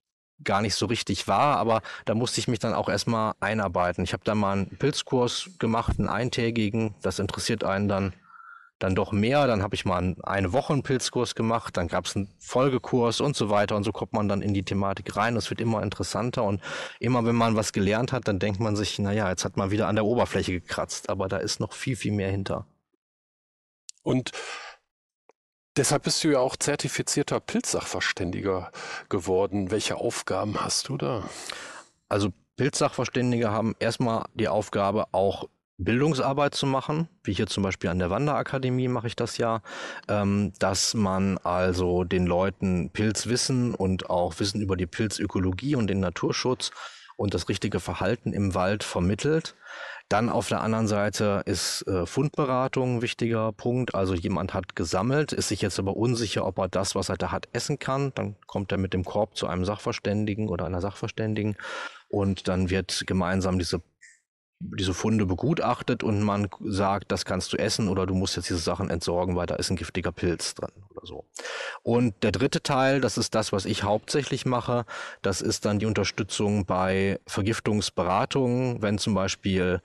gar 0.43 0.63
nicht 0.63 0.75
so 0.75 0.87
richtig 0.87 1.29
war, 1.29 1.59
aber 1.59 1.83
da 2.07 2.15
musste 2.15 2.41
ich 2.41 2.49
mich 2.49 2.59
dann 2.59 2.73
auch 2.73 2.89
erstmal 2.89 3.35
einarbeiten. 3.39 4.03
Ich 4.03 4.15
habe 4.15 4.25
da 4.25 4.35
mal 4.35 4.53
einen 4.53 4.79
Pilzkurs 4.79 5.51
gemacht, 5.59 5.99
einen 5.99 6.09
eintägigen. 6.09 6.95
Das 7.03 7.19
interessiert 7.19 7.65
einen 7.65 7.87
dann 7.87 8.15
dann 8.81 8.97
doch 8.97 9.13
mehr. 9.13 9.47
Dann 9.47 9.63
habe 9.63 9.77
ich 9.77 9.85
mal 9.85 10.17
eine 10.23 10.53
Woche 10.53 10.73
einen 10.73 10.83
Pilzkurs 10.83 11.37
gemacht, 11.37 11.77
dann 11.77 11.87
gab 11.87 12.07
es 12.07 12.17
einen 12.17 12.29
Folgekurs 12.39 13.21
und 13.21 13.37
so 13.37 13.49
weiter. 13.51 13.77
Und 13.77 13.85
so 13.85 13.93
kommt 13.93 14.13
man 14.13 14.29
dann 14.29 14.43
in 14.43 14.53
die 14.53 14.65
Thematik 14.65 15.17
rein. 15.17 15.37
Es 15.37 15.51
wird 15.51 15.61
immer 15.61 15.83
interessanter 15.83 16.43
und 16.43 16.61
immer 16.99 17.25
wenn 17.25 17.37
man 17.37 17.55
was 17.55 17.73
gelernt 17.73 18.13
hat, 18.13 18.27
dann 18.27 18.41
denkt 18.41 18.59
man 18.59 18.75
sich, 18.75 18.99
naja, 18.99 19.29
jetzt 19.29 19.45
hat 19.45 19.57
man 19.57 19.71
wieder 19.71 19.87
an 19.87 19.95
der 19.95 20.05
Oberfläche 20.05 20.53
gekratzt, 20.53 21.09
aber 21.09 21.29
da 21.29 21.37
ist 21.37 21.61
noch 21.61 21.73
viel, 21.73 21.95
viel 21.95 22.13
mehr 22.13 22.31
hinter. 22.31 22.67
Und 24.03 24.33
deshalb 25.77 26.05
bist 26.05 26.25
du 26.25 26.29
ja 26.29 26.39
auch 26.41 26.57
zertifizierter 26.57 27.39
Pilzsachverständiger 27.39 28.73
geworden. 29.09 29.71
Welche 29.71 29.97
Aufgaben 29.97 30.61
hast 30.61 30.89
du 30.89 30.97
da? 30.97 31.29
Also 32.09 32.33
Pilzsachverständige 32.57 33.51
haben 33.51 33.75
erstmal 33.79 34.25
die 34.35 34.49
Aufgabe, 34.49 35.07
auch 35.13 35.49
Bildungsarbeit 35.83 36.55
zu 36.55 36.67
machen, 36.67 37.09
wie 37.25 37.33
hier 37.33 37.47
zum 37.47 37.63
Beispiel 37.63 37.91
an 37.91 37.99
der 37.99 38.11
Wanderakademie 38.11 38.89
mache 38.89 39.07
ich 39.07 39.17
das 39.17 39.39
ja, 39.39 39.63
ähm, 40.09 40.53
dass 40.59 40.95
man 40.95 41.39
also 41.39 42.05
den 42.05 42.27
Leuten 42.27 42.91
Pilzwissen 42.91 43.75
und 43.75 44.11
auch 44.11 44.39
Wissen 44.41 44.61
über 44.61 44.77
die 44.77 44.87
Pilzökologie 44.87 45.77
und 45.77 45.89
den 45.89 46.01
Naturschutz 46.01 46.71
und 47.17 47.35
das 47.35 47.49
richtige 47.49 47.81
Verhalten 47.81 48.33
im 48.33 48.55
Wald 48.55 48.85
vermittelt. 48.85 49.55
Dann 50.11 50.29
auf 50.29 50.49
der 50.49 50.61
anderen 50.61 50.89
Seite 50.89 51.43
ist 51.47 51.87
äh, 51.87 52.05
Fundberatung 52.05 52.97
ein 52.97 53.03
wichtiger 53.03 53.53
Punkt. 53.53 53.95
Also 53.95 54.15
jemand 54.15 54.55
hat 54.55 54.75
gesammelt, 54.75 55.33
ist 55.33 55.49
sich 55.49 55.63
jetzt 55.63 55.79
aber 55.79 55.97
unsicher, 55.97 56.45
ob 56.45 56.59
er 56.59 56.69
das, 56.69 56.97
was 56.97 57.11
er 57.11 57.17
da 57.17 57.31
hat, 57.31 57.49
essen 57.53 57.79
kann. 57.79 58.13
Dann 58.17 58.35
kommt 58.47 58.73
er 58.73 58.79
mit 58.79 58.93
dem 58.93 59.05
Korb 59.05 59.37
zu 59.37 59.47
einem 59.47 59.65
Sachverständigen 59.65 60.49
oder 60.49 60.67
einer 60.67 60.81
Sachverständigen 60.81 61.57
und 62.09 62.49
dann 62.49 62.71
wird 62.71 63.05
gemeinsam 63.07 63.59
diese 63.59 63.81
diese 64.61 64.93
Funde 64.93 65.25
begutachtet 65.25 66.03
und 66.03 66.23
man 66.23 66.49
sagt, 66.61 67.11
das 67.11 67.25
kannst 67.25 67.53
du 67.53 67.57
essen 67.57 67.89
oder 67.89 68.05
du 68.07 68.15
musst 68.15 68.37
jetzt 68.37 68.51
diese 68.51 68.59
Sachen 68.59 68.91
entsorgen, 68.91 69.35
weil 69.35 69.47
da 69.47 69.55
ist 69.55 69.71
ein 69.71 69.77
giftiger 69.77 70.13
Pilz 70.13 70.55
drin 70.55 70.71
oder 70.91 71.07
so. 71.07 71.25
Und 71.83 72.23
der 72.23 72.31
dritte 72.31 72.63
Teil, 72.63 73.01
das 73.01 73.17
ist 73.17 73.35
das, 73.35 73.53
was 73.53 73.65
ich 73.65 73.85
hauptsächlich 73.85 74.45
mache, 74.45 74.85
das 75.23 75.41
ist 75.41 75.65
dann 75.65 75.79
die 75.79 75.87
Unterstützung 75.87 76.67
bei 76.67 77.21
Vergiftungsberatungen, 77.27 78.83
wenn 78.83 78.99
zum 78.99 79.15
Beispiel 79.15 79.81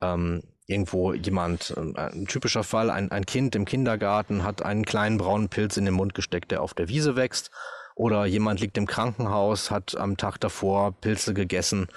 ähm, 0.00 0.44
irgendwo 0.66 1.12
jemand, 1.12 1.74
äh, 1.76 2.00
ein 2.00 2.26
typischer 2.26 2.62
Fall, 2.62 2.90
ein, 2.90 3.10
ein 3.10 3.26
Kind 3.26 3.56
im 3.56 3.64
Kindergarten 3.64 4.44
hat 4.44 4.62
einen 4.62 4.84
kleinen 4.84 5.18
braunen 5.18 5.48
Pilz 5.48 5.76
in 5.76 5.84
den 5.84 5.94
Mund 5.94 6.14
gesteckt, 6.14 6.52
der 6.52 6.62
auf 6.62 6.72
der 6.72 6.88
Wiese 6.88 7.16
wächst. 7.16 7.50
Oder 7.96 8.24
jemand 8.24 8.60
liegt 8.60 8.78
im 8.78 8.86
Krankenhaus, 8.86 9.70
hat 9.70 9.96
am 9.96 10.16
Tag 10.16 10.38
davor 10.38 10.92
Pilze 10.92 11.34
gegessen 11.34 11.88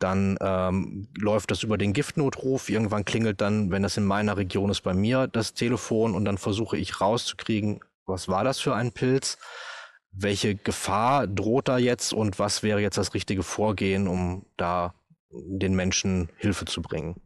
dann 0.00 0.36
ähm, 0.40 1.08
läuft 1.16 1.50
das 1.50 1.62
über 1.62 1.78
den 1.78 1.92
Giftnotruf. 1.92 2.68
Irgendwann 2.68 3.04
klingelt 3.04 3.40
dann, 3.40 3.70
wenn 3.70 3.82
das 3.82 3.96
in 3.96 4.04
meiner 4.04 4.36
Region 4.36 4.70
ist, 4.70 4.80
bei 4.80 4.94
mir 4.94 5.28
das 5.28 5.54
Telefon 5.54 6.14
und 6.14 6.24
dann 6.24 6.38
versuche 6.38 6.76
ich 6.76 7.00
rauszukriegen, 7.00 7.80
was 8.06 8.26
war 8.28 8.42
das 8.42 8.58
für 8.58 8.74
ein 8.74 8.92
Pilz? 8.92 9.38
Welche 10.10 10.56
Gefahr 10.56 11.26
droht 11.26 11.68
da 11.68 11.78
jetzt 11.78 12.12
und 12.12 12.38
was 12.38 12.62
wäre 12.62 12.80
jetzt 12.80 12.98
das 12.98 13.14
richtige 13.14 13.44
Vorgehen, 13.44 14.08
um 14.08 14.44
da 14.56 14.94
den 15.30 15.74
Menschen 15.74 16.30
Hilfe 16.36 16.64
zu 16.64 16.82
bringen? 16.82 17.20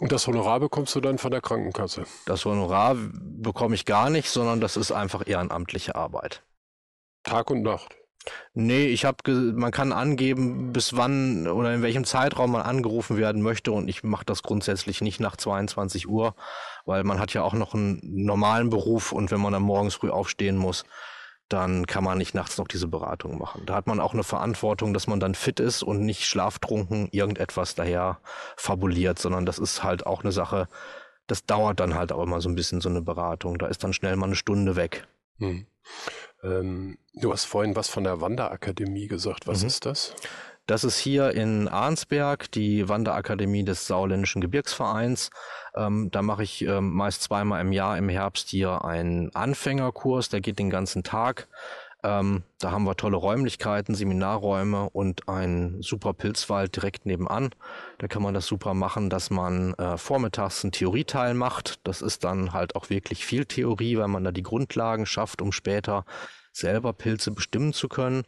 Und 0.00 0.12
das 0.12 0.26
Honorar 0.26 0.60
bekommst 0.60 0.94
du 0.94 1.00
dann 1.00 1.18
von 1.18 1.30
der 1.30 1.40
Krankenkasse? 1.40 2.04
Das 2.24 2.44
Honorar 2.44 2.96
bekomme 2.96 3.74
ich 3.74 3.84
gar 3.84 4.10
nicht, 4.10 4.30
sondern 4.30 4.60
das 4.60 4.76
ist 4.76 4.92
einfach 4.92 5.26
ehrenamtliche 5.26 5.94
Arbeit. 5.94 6.42
Tag 7.22 7.50
und 7.50 7.62
Nacht. 7.62 7.96
Nee, 8.54 8.86
ich 8.86 9.04
habe, 9.04 9.32
man 9.32 9.70
kann 9.70 9.92
angeben, 9.92 10.72
bis 10.72 10.96
wann 10.96 11.46
oder 11.46 11.74
in 11.74 11.82
welchem 11.82 12.04
Zeitraum 12.04 12.52
man 12.52 12.62
angerufen 12.62 13.16
werden 13.16 13.42
möchte 13.42 13.72
und 13.72 13.88
ich 13.88 14.02
mache 14.02 14.24
das 14.24 14.42
grundsätzlich 14.42 15.00
nicht 15.00 15.20
nach 15.20 15.36
22 15.36 16.08
Uhr, 16.08 16.34
weil 16.84 17.04
man 17.04 17.20
hat 17.20 17.34
ja 17.34 17.42
auch 17.42 17.54
noch 17.54 17.74
einen 17.74 18.00
normalen 18.02 18.70
Beruf 18.70 19.12
und 19.12 19.30
wenn 19.30 19.40
man 19.40 19.52
dann 19.52 19.62
morgens 19.62 19.94
früh 19.94 20.10
aufstehen 20.10 20.56
muss, 20.56 20.84
dann 21.48 21.86
kann 21.86 22.04
man 22.04 22.18
nicht 22.18 22.34
nachts 22.34 22.58
noch 22.58 22.68
diese 22.68 22.88
Beratung 22.88 23.38
machen. 23.38 23.62
Da 23.64 23.74
hat 23.74 23.86
man 23.86 24.00
auch 24.00 24.12
eine 24.12 24.24
Verantwortung, 24.24 24.92
dass 24.92 25.06
man 25.06 25.20
dann 25.20 25.34
fit 25.34 25.60
ist 25.60 25.82
und 25.82 26.00
nicht 26.00 26.26
schlaftrunken 26.26 27.08
irgendetwas 27.10 27.74
daher 27.74 28.18
fabuliert, 28.56 29.18
sondern 29.18 29.46
das 29.46 29.58
ist 29.58 29.82
halt 29.82 30.06
auch 30.06 30.22
eine 30.22 30.32
Sache, 30.32 30.68
das 31.26 31.44
dauert 31.44 31.80
dann 31.80 31.94
halt 31.94 32.12
auch 32.12 32.22
immer 32.22 32.40
so 32.40 32.48
ein 32.48 32.54
bisschen 32.54 32.80
so 32.80 32.88
eine 32.88 33.02
Beratung. 33.02 33.58
Da 33.58 33.66
ist 33.66 33.82
dann 33.84 33.92
schnell 33.92 34.16
mal 34.16 34.26
eine 34.26 34.36
Stunde 34.36 34.76
weg. 34.76 35.06
Hm. 35.38 35.66
Ähm, 36.42 36.98
du 37.14 37.32
hast 37.32 37.44
vorhin 37.44 37.76
was 37.76 37.88
von 37.88 38.04
der 38.04 38.20
Wanderakademie 38.20 39.06
gesagt. 39.06 39.46
Was 39.46 39.62
mhm. 39.62 39.66
ist 39.68 39.86
das? 39.86 40.14
Das 40.66 40.84
ist 40.84 40.98
hier 40.98 41.30
in 41.30 41.66
Arnsberg 41.66 42.52
die 42.52 42.90
Wanderakademie 42.90 43.64
des 43.64 43.86
Sauländischen 43.86 44.42
Gebirgsvereins. 44.42 45.30
Ähm, 45.74 46.10
da 46.10 46.20
mache 46.20 46.42
ich 46.42 46.60
ähm, 46.60 46.92
meist 46.92 47.22
zweimal 47.22 47.62
im 47.62 47.72
Jahr 47.72 47.96
im 47.96 48.10
Herbst 48.10 48.50
hier 48.50 48.84
einen 48.84 49.34
Anfängerkurs, 49.34 50.28
der 50.28 50.42
geht 50.42 50.58
den 50.58 50.68
ganzen 50.68 51.02
Tag. 51.02 51.48
Ähm, 52.04 52.44
da 52.60 52.70
haben 52.70 52.84
wir 52.84 52.96
tolle 52.96 53.16
Räumlichkeiten, 53.16 53.94
Seminarräume 53.94 54.88
und 54.90 55.28
einen 55.28 55.82
super 55.82 56.12
Pilzwald 56.12 56.76
direkt 56.76 57.06
nebenan. 57.06 57.50
Da 57.98 58.06
kann 58.06 58.22
man 58.22 58.34
das 58.34 58.46
super 58.46 58.74
machen, 58.74 59.10
dass 59.10 59.30
man 59.30 59.74
äh, 59.74 59.98
vormittags 59.98 60.62
einen 60.62 60.72
Theorieteil 60.72 61.34
macht. 61.34 61.80
Das 61.86 62.00
ist 62.00 62.22
dann 62.22 62.52
halt 62.52 62.76
auch 62.76 62.88
wirklich 62.90 63.26
viel 63.26 63.46
Theorie, 63.46 63.98
weil 63.98 64.08
man 64.08 64.22
da 64.22 64.30
die 64.30 64.44
Grundlagen 64.44 65.06
schafft, 65.06 65.42
um 65.42 65.50
später 65.50 66.04
selber 66.52 66.92
Pilze 66.92 67.32
bestimmen 67.32 67.72
zu 67.72 67.88
können. 67.88 68.24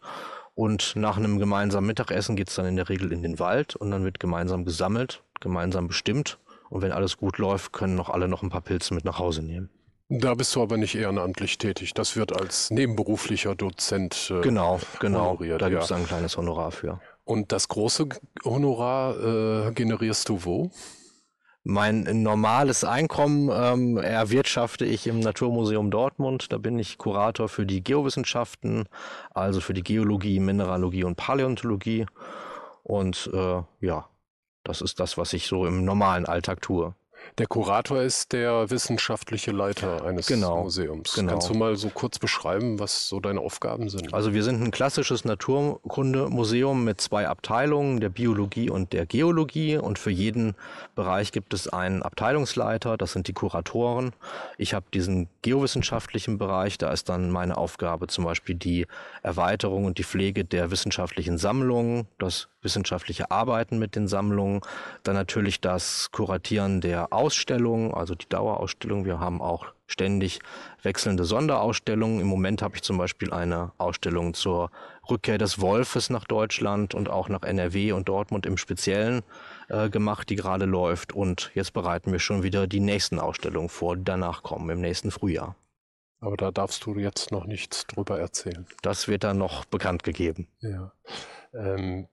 Und 0.54 0.96
nach 0.96 1.16
einem 1.16 1.38
gemeinsamen 1.38 1.86
Mittagessen 1.86 2.36
geht's 2.36 2.56
dann 2.56 2.66
in 2.66 2.76
der 2.76 2.88
Regel 2.88 3.12
in 3.12 3.22
den 3.22 3.38
Wald 3.38 3.76
und 3.76 3.92
dann 3.92 4.04
wird 4.04 4.18
gemeinsam 4.18 4.64
gesammelt, 4.64 5.22
gemeinsam 5.40 5.86
bestimmt. 5.86 6.38
Und 6.70 6.82
wenn 6.82 6.92
alles 6.92 7.16
gut 7.16 7.38
läuft, 7.38 7.72
können 7.72 7.94
noch 7.94 8.10
alle 8.10 8.28
noch 8.28 8.42
ein 8.42 8.50
paar 8.50 8.60
Pilze 8.60 8.94
mit 8.94 9.04
nach 9.04 9.18
Hause 9.18 9.42
nehmen. 9.42 9.70
Da 10.12 10.34
bist 10.34 10.56
du 10.56 10.62
aber 10.62 10.76
nicht 10.76 10.96
ehrenamtlich 10.96 11.56
tätig. 11.56 11.94
Das 11.94 12.16
wird 12.16 12.38
als 12.38 12.72
nebenberuflicher 12.72 13.54
Dozent 13.54 14.32
äh, 14.34 14.40
genau, 14.40 14.80
genau. 14.98 15.20
honoriert. 15.30 15.62
Da 15.62 15.68
gibt 15.68 15.84
es 15.84 15.90
ja. 15.90 15.96
ein 15.96 16.04
kleines 16.04 16.36
Honorar 16.36 16.72
für. 16.72 17.00
Und 17.24 17.52
das 17.52 17.68
große 17.68 18.08
Honorar 18.44 19.68
äh, 19.68 19.72
generierst 19.72 20.28
du 20.28 20.44
wo? 20.44 20.72
Mein 21.62 22.22
normales 22.22 22.82
Einkommen 22.82 23.50
ähm, 23.52 23.98
erwirtschafte 23.98 24.84
ich 24.84 25.06
im 25.06 25.20
Naturmuseum 25.20 25.92
Dortmund. 25.92 26.52
Da 26.52 26.58
bin 26.58 26.76
ich 26.80 26.98
Kurator 26.98 27.48
für 27.48 27.64
die 27.64 27.84
Geowissenschaften, 27.84 28.88
also 29.32 29.60
für 29.60 29.74
die 29.74 29.84
Geologie, 29.84 30.40
Mineralogie 30.40 31.04
und 31.04 31.16
Paläontologie. 31.16 32.06
Und 32.82 33.30
äh, 33.32 33.62
ja, 33.80 34.08
Das 34.64 34.80
ist 34.82 35.00
das, 35.00 35.16
was 35.16 35.32
ich 35.32 35.46
so 35.46 35.66
im 35.66 35.84
normalen 35.84 36.26
Alltag 36.26 36.62
tue. 36.62 36.94
Der 37.38 37.46
Kurator 37.46 38.02
ist 38.02 38.32
der 38.32 38.70
wissenschaftliche 38.70 39.50
Leiter 39.52 40.04
eines 40.04 40.26
Genau, 40.26 40.64
Museums. 40.64 41.14
genau. 41.14 41.32
Kannst 41.32 41.48
du 41.48 41.54
mal 41.54 41.76
so 41.76 41.88
kurz 41.88 42.18
beschreiben, 42.18 42.78
was 42.78 43.08
so 43.08 43.20
deine 43.20 43.40
Aufgaben 43.40 43.88
sind? 43.88 44.12
Also 44.12 44.34
wir 44.34 44.42
sind 44.42 44.62
ein 44.62 44.70
klassisches 44.70 45.24
Naturkundemuseum 45.24 46.84
mit 46.84 47.00
zwei 47.00 47.28
Abteilungen, 47.28 48.00
der 48.00 48.08
Biologie 48.08 48.68
und 48.70 48.92
der 48.92 49.06
Geologie. 49.06 49.76
Und 49.76 49.98
für 49.98 50.10
jeden 50.10 50.54
Bereich 50.94 51.32
gibt 51.32 51.54
es 51.54 51.68
einen 51.68 52.02
Abteilungsleiter, 52.02 52.96
das 52.96 53.12
sind 53.12 53.28
die 53.28 53.32
Kuratoren. 53.32 54.12
Ich 54.58 54.74
habe 54.74 54.86
diesen 54.92 55.28
geowissenschaftlichen 55.42 56.38
Bereich, 56.38 56.78
da 56.78 56.90
ist 56.92 57.08
dann 57.08 57.30
meine 57.30 57.56
Aufgabe 57.56 58.06
zum 58.08 58.24
Beispiel 58.24 58.54
die 58.54 58.86
Erweiterung 59.22 59.84
und 59.84 59.98
die 59.98 60.04
Pflege 60.04 60.44
der 60.44 60.70
wissenschaftlichen 60.70 61.38
Sammlungen, 61.38 62.06
das 62.18 62.48
wissenschaftliche 62.62 63.30
Arbeiten 63.30 63.78
mit 63.78 63.96
den 63.96 64.06
Sammlungen, 64.06 64.60
dann 65.02 65.14
natürlich 65.14 65.60
das 65.60 66.10
Kuratieren 66.12 66.80
der 66.80 67.09
Ausstellungen, 67.10 67.92
also 67.92 68.14
die 68.14 68.28
Dauerausstellung. 68.28 69.04
Wir 69.04 69.20
haben 69.20 69.40
auch 69.40 69.66
ständig 69.86 70.40
wechselnde 70.82 71.24
Sonderausstellungen. 71.24 72.20
Im 72.20 72.26
Moment 72.26 72.62
habe 72.62 72.76
ich 72.76 72.82
zum 72.82 72.98
Beispiel 72.98 73.32
eine 73.32 73.72
Ausstellung 73.78 74.34
zur 74.34 74.70
Rückkehr 75.10 75.38
des 75.38 75.60
Wolfes 75.60 76.10
nach 76.10 76.24
Deutschland 76.24 76.94
und 76.94 77.08
auch 77.08 77.28
nach 77.28 77.42
NRW 77.42 77.92
und 77.92 78.08
Dortmund 78.08 78.46
im 78.46 78.56
Speziellen 78.56 79.22
äh, 79.68 79.90
gemacht, 79.90 80.30
die 80.30 80.36
gerade 80.36 80.64
läuft. 80.64 81.12
Und 81.12 81.50
jetzt 81.54 81.72
bereiten 81.72 82.12
wir 82.12 82.20
schon 82.20 82.42
wieder 82.42 82.66
die 82.66 82.80
nächsten 82.80 83.18
Ausstellungen 83.18 83.68
vor, 83.68 83.96
die 83.96 84.04
danach 84.04 84.42
kommen, 84.42 84.70
im 84.70 84.80
nächsten 84.80 85.10
Frühjahr. 85.10 85.56
Aber 86.20 86.36
da 86.36 86.50
darfst 86.50 86.84
du 86.84 86.98
jetzt 86.98 87.32
noch 87.32 87.46
nichts 87.46 87.86
drüber 87.86 88.20
erzählen. 88.20 88.66
Das 88.82 89.08
wird 89.08 89.24
dann 89.24 89.38
noch 89.38 89.64
bekannt 89.64 90.02
gegeben. 90.02 90.48
Ja. 90.60 90.92
Ähm, 91.54 92.08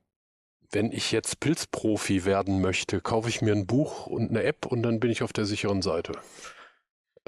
wenn 0.71 0.91
ich 0.91 1.11
jetzt 1.11 1.39
Pilzprofi 1.39 2.25
werden 2.25 2.61
möchte, 2.61 3.01
kaufe 3.01 3.29
ich 3.29 3.41
mir 3.41 3.53
ein 3.53 3.67
Buch 3.67 4.07
und 4.07 4.29
eine 4.29 4.43
App 4.43 4.65
und 4.65 4.83
dann 4.83 4.99
bin 4.99 5.11
ich 5.11 5.23
auf 5.23 5.33
der 5.33 5.45
sicheren 5.45 5.81
Seite. 5.81 6.13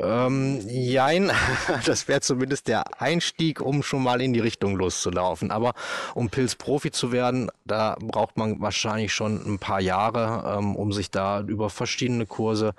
Ähm, 0.02 0.62
jein, 0.66 1.32
das 1.86 2.08
wäre 2.08 2.22
zumindest 2.22 2.68
der 2.68 3.02
Einstieg, 3.02 3.62
um 3.62 3.84
schon 3.84 4.02
mal 4.02 4.22
in 4.22 4.34
die 4.34 4.40
Richtung 4.40 4.78
loszulaufen. 4.78 5.52
Aber 5.52 5.74
um 6.16 6.30
Pilzprofi 6.30 6.92
zu 6.92 7.12
werden, 7.12 7.50
da 7.66 7.98
braucht 8.00 8.38
man 8.38 8.62
wahrscheinlich 8.62 9.14
schon 9.14 9.42
ein 9.46 9.60
paar 9.60 9.82
Jahre, 9.82 10.58
ähm, 10.58 10.76
um 10.76 10.94
sich 10.94 11.12
da 11.12 11.42
über 11.42 11.70
verschiedene 11.70 12.26
Kurse 12.26 12.74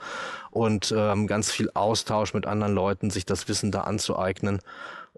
und 0.51 0.95
ähm, 0.97 1.27
ganz 1.27 1.51
viel 1.51 1.71
Austausch 1.75 2.33
mit 2.33 2.47
anderen 2.47 2.75
Leuten, 2.75 3.11
sich 3.11 3.27
das 3.27 3.49
Wissen 3.49 3.71
da 3.71 3.83
anzueignen. 3.83 4.61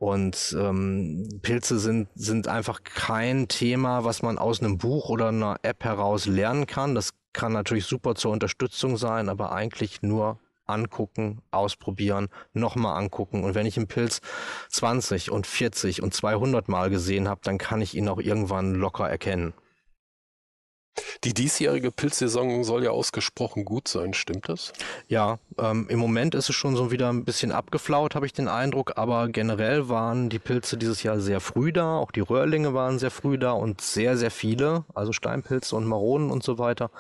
Und 0.03 0.57
ähm, 0.59 1.29
Pilze 1.43 1.79
sind, 1.79 2.09
sind 2.17 2.49
einfach 2.49 2.83
kein 2.83 3.47
Thema, 3.47 4.03
was 4.03 4.21
man 4.21 4.37
aus 4.37 4.61
einem 4.61 4.77
Buch 4.77 5.09
oder 5.09 5.29
einer 5.29 5.61
App 5.63 5.85
heraus 5.85 6.27
lernen 6.27 6.67
kann. 6.67 6.97
Das 6.97 7.11
kann 7.33 7.53
natürlich 7.53 7.85
super 7.85 8.17
zur 8.17 8.33
Unterstützung 8.33 8.97
sein, 8.97 9.29
aber 9.29 9.53
eigentlich 9.53 10.03
nur 10.03 10.41
angucken, 10.67 11.41
ausprobieren, 11.53 12.31
nochmal 12.53 12.99
angucken. 12.99 13.45
Und 13.45 13.55
wenn 13.55 13.65
ich 13.65 13.77
einen 13.77 13.87
Pilz 13.87 14.21
20 14.71 15.31
und 15.31 15.47
40 15.47 16.03
und 16.03 16.13
200 16.13 16.69
Mal 16.69 16.91
gesehen 16.91 17.29
habe, 17.29 17.43
dann 17.45 17.59
kann 17.59 17.81
ich 17.81 17.95
ihn 17.95 18.09
auch 18.09 18.19
irgendwann 18.19 18.75
locker 18.75 19.09
erkennen. 19.09 19.55
Die 21.25 21.35
diesjährige 21.35 21.93
Pilzsaison 21.93 22.65
soll 22.65 22.83
ja 22.83 22.91
ausgesprochen 22.91 23.65
gut 23.65 23.87
sein, 23.87 24.13
stimmt 24.13 24.49
das? 24.49 24.73
Ja, 25.07 25.39
ähm, 25.57 25.87
im 25.89 26.01
Moment 26.01 26.35
ist 26.35 26.49
es 26.49 26.57
schon 26.57 26.75
so 26.75 26.91
wieder 26.91 27.13
ein 27.13 27.25
bisschen 27.25 27.53
abgeflaut, 27.53 28.17
habe 28.17 28.27
ich 28.27 28.33
den 28.33 28.49
Eindruck, 28.49 28.95
aber 28.97 29.29
generell 29.29 29.89
waren 29.89 30.31
die 30.31 30.41
Pilze 30.41 30.77
dieses 30.77 31.05
Jahr 31.05 31.21
sehr 31.21 31.41
früh 31.41 31.73
da, 31.73 31.97
auch 31.97 32.11
die 32.11 32.21
Röhrlinge 32.21 32.75
waren 32.75 32.99
sehr 32.99 33.13
früh 33.13 33.39
da 33.39 33.53
und 33.53 33.81
sehr, 33.81 34.17
sehr 34.17 34.33
viele, 34.33 34.85
also 34.95 35.13
Steinpilze 35.13 35.77
und 35.77 35.87
Maronen 35.87 36.31
und 36.33 36.43
so 36.43 36.59
weiter 36.59 36.91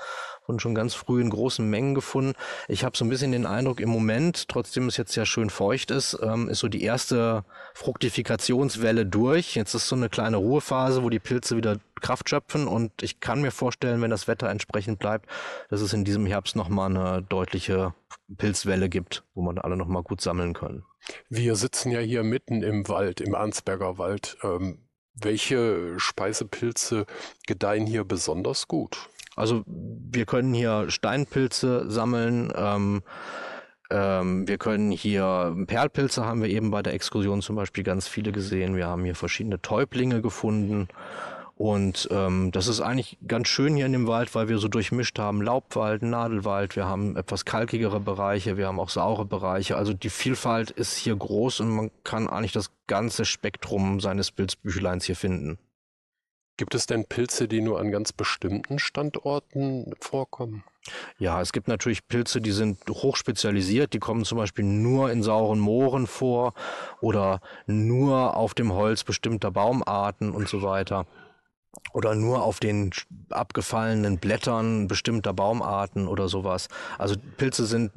wurden 0.46 0.60
schon 0.60 0.74
ganz 0.74 0.94
früh 0.94 1.20
in 1.20 1.30
großen 1.30 1.68
Mengen 1.68 1.94
gefunden. 1.94 2.34
Ich 2.68 2.84
habe 2.84 2.96
so 2.96 3.04
ein 3.04 3.08
bisschen 3.08 3.32
den 3.32 3.46
Eindruck, 3.46 3.80
im 3.80 3.88
Moment, 3.88 4.48
trotzdem 4.48 4.88
es 4.88 4.96
jetzt 4.96 5.14
ja 5.14 5.24
schön 5.26 5.50
feucht 5.50 5.90
ist, 5.90 6.18
ähm, 6.22 6.48
ist 6.48 6.60
so 6.60 6.68
die 6.68 6.82
erste 6.82 7.44
Fruktifikationswelle 7.74 9.06
durch. 9.06 9.54
Jetzt 9.54 9.74
ist 9.74 9.88
so 9.88 9.96
eine 9.96 10.08
kleine 10.08 10.36
Ruhephase, 10.36 11.02
wo 11.02 11.10
die 11.10 11.20
Pilze 11.20 11.56
wieder 11.56 11.78
Kraft 12.00 12.28
schöpfen 12.28 12.66
und 12.66 13.02
ich 13.02 13.20
kann 13.20 13.40
mir 13.40 13.52
vorstellen, 13.52 14.02
wenn 14.02 14.10
das 14.10 14.26
Wetter 14.28 14.48
entsprechend 14.48 14.98
bleibt, 14.98 15.26
dass 15.70 15.80
es 15.80 15.92
in 15.92 16.04
diesem 16.04 16.26
Herbst 16.26 16.56
nochmal 16.56 16.90
eine 16.90 17.22
deutliche 17.22 17.94
Pilzwelle 18.36 18.88
gibt, 18.88 19.24
wo 19.34 19.42
man 19.42 19.58
alle 19.58 19.76
nochmal 19.76 20.02
gut 20.02 20.20
sammeln 20.20 20.52
können. 20.52 20.84
Wir 21.28 21.56
sitzen 21.56 21.90
ja 21.90 22.00
hier 22.00 22.22
mitten 22.22 22.62
im 22.62 22.88
Wald, 22.88 23.20
im 23.20 23.34
Arnsberger 23.34 23.98
Wald. 23.98 24.36
Ähm, 24.42 24.78
welche 25.14 25.98
Speisepilze 25.98 27.06
gedeihen 27.46 27.86
hier 27.86 28.04
besonders 28.04 28.66
gut? 28.66 29.10
Also 29.36 29.62
wir 29.66 30.26
können 30.26 30.54
hier 30.54 30.90
Steinpilze 30.90 31.90
sammeln. 31.90 32.52
Ähm, 32.54 33.02
ähm, 33.90 34.48
wir 34.48 34.58
können 34.58 34.90
hier 34.90 35.54
Perlpilze 35.66 36.24
haben 36.24 36.42
wir 36.42 36.48
eben 36.48 36.70
bei 36.70 36.82
der 36.82 36.94
Exkursion 36.94 37.42
zum 37.42 37.56
Beispiel 37.56 37.84
ganz 37.84 38.08
viele 38.08 38.32
gesehen. 38.32 38.76
Wir 38.76 38.86
haben 38.86 39.04
hier 39.04 39.14
verschiedene 39.14 39.60
Täublinge 39.60 40.22
gefunden. 40.22 40.88
Und 41.54 42.08
ähm, 42.10 42.50
das 42.50 42.66
ist 42.66 42.80
eigentlich 42.80 43.18
ganz 43.28 43.46
schön 43.46 43.76
hier 43.76 43.86
in 43.86 43.92
dem 43.92 44.06
Wald, 44.08 44.34
weil 44.34 44.48
wir 44.48 44.58
so 44.58 44.68
durchmischt 44.68 45.18
haben 45.18 45.42
Laubwald, 45.42 46.02
Nadelwald, 46.02 46.74
wir 46.74 46.86
haben 46.86 47.14
etwas 47.16 47.44
kalkigere 47.44 48.00
Bereiche, 48.00 48.56
wir 48.56 48.66
haben 48.66 48.80
auch 48.80 48.88
saure 48.88 49.26
Bereiche. 49.26 49.76
Also 49.76 49.92
die 49.92 50.10
Vielfalt 50.10 50.70
ist 50.70 50.96
hier 50.96 51.14
groß 51.14 51.60
und 51.60 51.68
man 51.68 51.90
kann 52.02 52.28
eigentlich 52.28 52.52
das 52.52 52.72
ganze 52.86 53.24
Spektrum 53.24 54.00
seines 54.00 54.32
Pilzbüchleins 54.32 55.04
hier 55.04 55.14
finden. 55.14 55.58
Gibt 56.56 56.74
es 56.74 56.86
denn 56.86 57.06
Pilze, 57.06 57.48
die 57.48 57.60
nur 57.60 57.80
an 57.80 57.90
ganz 57.90 58.12
bestimmten 58.12 58.78
Standorten 58.78 59.94
vorkommen? 60.00 60.64
Ja, 61.18 61.40
es 61.40 61.52
gibt 61.52 61.68
natürlich 61.68 62.06
Pilze, 62.08 62.40
die 62.40 62.50
sind 62.50 62.78
hochspezialisiert, 62.88 63.92
die 63.94 64.00
kommen 64.00 64.24
zum 64.24 64.38
Beispiel 64.38 64.64
nur 64.64 65.10
in 65.10 65.22
sauren 65.22 65.60
Mooren 65.60 66.06
vor 66.06 66.54
oder 67.00 67.40
nur 67.66 68.36
auf 68.36 68.54
dem 68.54 68.72
Holz 68.72 69.04
bestimmter 69.04 69.50
Baumarten 69.50 70.30
und 70.32 70.48
so 70.48 70.62
weiter. 70.62 71.06
Oder 71.94 72.14
nur 72.14 72.42
auf 72.42 72.60
den 72.60 72.90
abgefallenen 73.30 74.18
Blättern 74.18 74.88
bestimmter 74.88 75.32
Baumarten 75.32 76.06
oder 76.06 76.28
sowas. 76.28 76.68
Also 76.98 77.16
Pilze 77.38 77.64
sind 77.64 77.92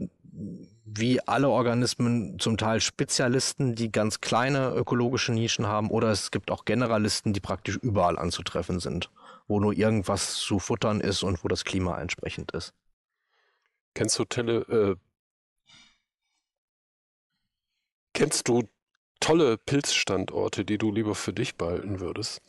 wie 0.86 1.19
alle 1.19 1.50
Organismen 1.50 2.38
zum 2.38 2.58
Teil 2.58 2.80
Spezialisten, 2.80 3.74
die 3.74 3.91
ganz 3.91 4.21
kleine 4.21 4.69
ökologische 4.69 5.34
Nischen 5.34 5.65
haben, 5.65 5.89
oder 5.89 6.12
es 6.12 6.30
gibt 6.30 6.52
auch 6.52 6.63
Generalisten, 6.63 7.34
die 7.34 7.39
praktisch 7.39 7.78
überall 7.78 8.19
anzutreffen 8.19 8.80
sind, 8.80 9.10
wo 9.48 9.60
nur 9.60 9.74
irgendwas 9.74 10.36
zu 10.36 10.60
futtern 10.60 11.02
ist 11.02 11.24
und 11.24 11.43
wo 11.43 11.48
das 11.48 11.65
Klima 11.65 12.00
entsprechend 12.00 12.52
ist. 12.52 12.74
Kennst 13.95 14.19
du 14.19 14.26
Tele, 14.26 14.60
äh, 14.69 14.95
kennst 18.13 18.48
du 18.48 18.63
tolle 19.19 19.58
Pilzstandorte, 19.58 20.65
die 20.65 20.78
du 20.78 20.91
lieber 20.91 21.15
für 21.15 21.34
dich 21.34 21.56
behalten 21.56 22.00
würdest? 22.00 22.41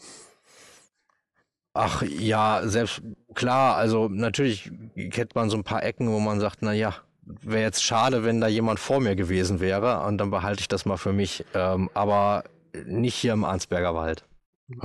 Ach 1.73 2.03
ja, 2.03 2.67
selbst 2.67 3.03
klar, 3.35 3.77
also 3.77 4.09
natürlich 4.09 4.71
kennt 5.11 5.35
man 5.35 5.49
so 5.49 5.57
ein 5.57 5.65
paar 5.65 5.83
Ecken, 5.83 6.09
wo 6.11 6.21
man 6.21 6.41
sagt, 6.41 6.59
na 6.63 6.73
ja, 6.73 7.06
wäre 7.27 7.63
jetzt 7.63 7.83
schade, 7.83 8.25
wenn 8.25 8.41
da 8.41 8.47
jemand 8.47 8.79
vor 8.81 9.01
mir 9.01 9.17
gewesen 9.17 9.61
wäre 9.61 10.01
und 10.03 10.19
dann 10.19 10.31
behalte 10.31 10.61
ich 10.61 10.69
das 10.69 10.87
mal 10.87 10.97
für 10.97 11.13
mich. 11.13 11.45
Ähm, 11.55 11.91
aber 11.95 12.45
nicht 12.85 13.15
hier 13.15 13.33
im 13.33 13.45
Arnsberger 13.45 13.95
Wald. 13.95 14.25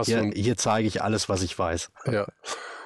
Hier, 0.03 0.31
hier, 0.33 0.57
zeige 0.57 0.87
ich 0.87 1.01
alles, 1.01 1.27
was 1.27 1.41
ich 1.41 1.57
weiß. 1.57 1.91
Ja. 2.05 2.27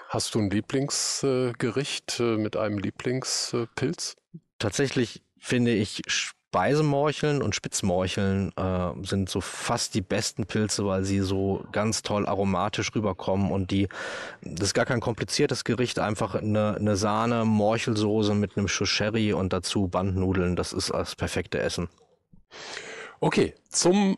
Hast 0.07 0.35
du 0.35 0.39
ein 0.39 0.49
Lieblingsgericht 0.49 2.19
äh, 2.19 2.37
mit 2.37 2.55
einem 2.55 2.77
Lieblingspilz? 2.77 4.15
Tatsächlich 4.59 5.23
finde 5.37 5.73
ich 5.73 6.01
Speisemorcheln 6.55 7.41
und 7.41 7.53
Spitzmorcheln 7.53 8.53
äh, 8.55 9.05
sind 9.05 9.29
so 9.29 9.41
fast 9.41 9.93
die 9.93 9.99
besten 9.99 10.45
Pilze, 10.45 10.85
weil 10.85 11.03
sie 11.03 11.19
so 11.19 11.65
ganz 11.73 12.01
toll 12.01 12.25
aromatisch 12.25 12.95
rüberkommen 12.95 13.51
und 13.51 13.71
die, 13.71 13.89
das 14.41 14.69
ist 14.69 14.73
gar 14.73 14.85
kein 14.85 15.01
kompliziertes 15.01 15.65
Gericht, 15.65 15.99
einfach 15.99 16.33
eine, 16.33 16.75
eine 16.75 16.95
Sahne, 16.95 17.43
Morchelsoße 17.43 18.35
mit 18.35 18.55
einem 18.55 18.69
Schuss 18.69 18.87
Sherry 18.87 19.33
und 19.33 19.51
dazu 19.51 19.89
Bandnudeln, 19.89 20.55
das 20.55 20.71
ist 20.71 20.91
das 20.91 21.17
perfekte 21.17 21.59
Essen. 21.59 21.89
Okay, 23.19 23.53
zum 23.67 24.17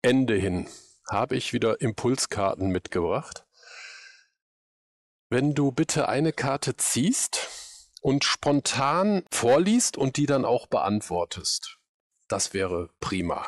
Ende 0.00 0.36
hin 0.36 0.68
habe 1.06 1.36
ich 1.36 1.52
wieder 1.52 1.82
Impulskarten 1.82 2.70
mitgebracht. 2.70 3.44
Wenn 5.28 5.52
du 5.52 5.70
bitte 5.70 6.08
eine 6.08 6.32
Karte 6.32 6.78
ziehst, 6.78 7.67
und 8.02 8.24
spontan 8.24 9.24
vorliest 9.30 9.96
und 9.96 10.16
die 10.16 10.26
dann 10.26 10.44
auch 10.44 10.66
beantwortest. 10.66 11.78
Das 12.28 12.52
wäre 12.54 12.90
prima. 13.00 13.46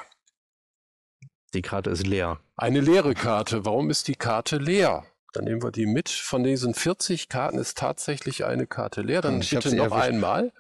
Die 1.53 1.63
Karte 1.63 1.91
ist 1.91 2.07
leer. 2.07 2.41
Eine 2.57 2.81
leere 2.81 3.15
Karte. 3.15 3.65
Warum 3.65 3.91
ist 3.91 4.09
die 4.09 4.15
Karte 4.15 4.57
leer? 4.57 5.05
Dann 5.33 5.45
nehmen 5.45 5.63
wir 5.63 5.71
die 5.71 5.87
mit. 5.87 6.09
Von 6.09 6.45
diesen 6.45 6.75
40 6.75 7.29
Karten 7.29 7.59
ist 7.59 7.79
tatsächlich 7.79 8.45
eine 8.45 8.67
Karte 8.67 9.03
leer. 9.03 9.21
Dann 9.21 9.41
ich 9.41 9.51
bitte 9.51 9.75
noch 9.75 9.93
erwischt. 9.93 10.09
einmal. 10.09 10.53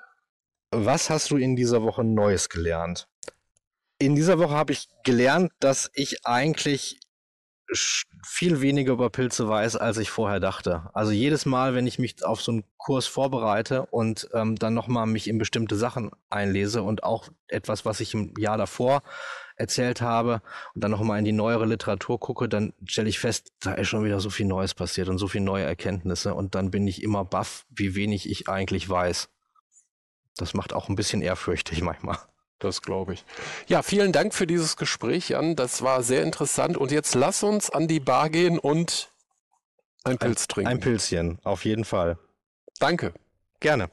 Was 0.71 1.11
hast 1.11 1.31
du 1.31 1.37
in 1.37 1.57
dieser 1.57 1.83
Woche 1.83 2.05
Neues 2.05 2.49
gelernt? 2.49 3.09
In 3.99 4.15
dieser 4.15 4.39
Woche 4.39 4.55
habe 4.55 4.73
ich 4.73 4.89
gelernt, 5.05 5.53
dass 5.61 5.91
ich 5.95 6.25
eigentlich 6.25 7.01
viel 7.73 8.61
weniger 8.61 8.93
über 8.93 9.11
Pilze 9.11 9.49
weiß, 9.49 9.77
als 9.77 9.99
ich 9.99 10.11
vorher 10.11 10.41
dachte. 10.41 10.91
Also 10.93 11.13
jedes 11.13 11.47
Mal, 11.47 11.75
wenn 11.75 11.87
ich 11.87 11.99
mich 11.99 12.25
auf 12.25 12.41
so 12.43 12.53
einen 12.53 12.65
Kurs 12.77 13.07
vorbereite 13.07 13.87
und 13.87 14.29
ähm, 14.35 14.57
dann 14.57 14.75
nochmal 14.75 15.07
mich 15.07 15.29
in 15.29 15.39
bestimmte 15.39 15.77
Sachen 15.77 16.11
einlese 16.29 16.83
und 16.83 17.05
auch 17.05 17.29
etwas, 17.49 17.85
was 17.85 18.01
ich 18.01 18.15
im 18.15 18.35
Jahr 18.39 18.59
davor 18.59 19.03
erzählt 19.57 20.01
habe 20.01 20.43
und 20.75 20.83
dann 20.83 20.91
nochmal 20.91 21.19
in 21.19 21.25
die 21.25 21.33
neuere 21.33 21.67
Literatur 21.67 22.19
gucke, 22.19 22.49
dann 22.49 22.73
stelle 22.87 23.09
ich 23.09 23.19
fest, 23.19 23.53
da 23.61 23.75
ist 23.75 23.89
schon 23.89 24.05
wieder 24.05 24.21
so 24.21 24.31
viel 24.31 24.47
Neues 24.47 24.75
passiert 24.75 25.09
und 25.09 25.19
so 25.19 25.29
viele 25.29 25.45
neue 25.45 25.65
Erkenntnisse 25.65 26.35
und 26.35 26.55
dann 26.55 26.71
bin 26.71 26.87
ich 26.87 27.03
immer 27.03 27.25
baff, 27.25 27.67
wie 27.69 27.95
wenig 27.95 28.29
ich 28.29 28.49
eigentlich 28.49 28.89
weiß. 28.89 29.29
Das 30.37 30.55
macht 30.55 30.73
auch 30.73 30.89
ein 30.89 30.97
bisschen 30.97 31.21
ehrfürchtig 31.21 31.83
manchmal. 31.83 32.19
Das 32.61 32.83
glaube 32.83 33.15
ich. 33.15 33.25
Ja, 33.67 33.83
vielen 33.83 34.13
Dank 34.13 34.35
für 34.35 34.47
dieses 34.47 34.77
Gespräch, 34.77 35.31
Jan. 35.31 35.57
Das 35.57 35.83
war 35.83 36.03
sehr 36.03 36.23
interessant. 36.23 36.77
Und 36.77 36.93
jetzt 36.93 37.15
lass 37.15 37.43
uns 37.43 37.71
an 37.71 37.89
die 37.89 38.01
Bar 38.01 38.31
gehen 38.31 38.59
und 38.59 39.11
ein 40.05 40.19
Pilz 40.19 40.47
trinken. 40.47 40.71
Ein 40.71 40.81
Pilzchen, 40.81 41.39
auf 41.43 41.65
jeden 41.65 41.85
Fall. 41.85 42.19
Danke. 42.79 43.13
Gerne. 43.61 43.91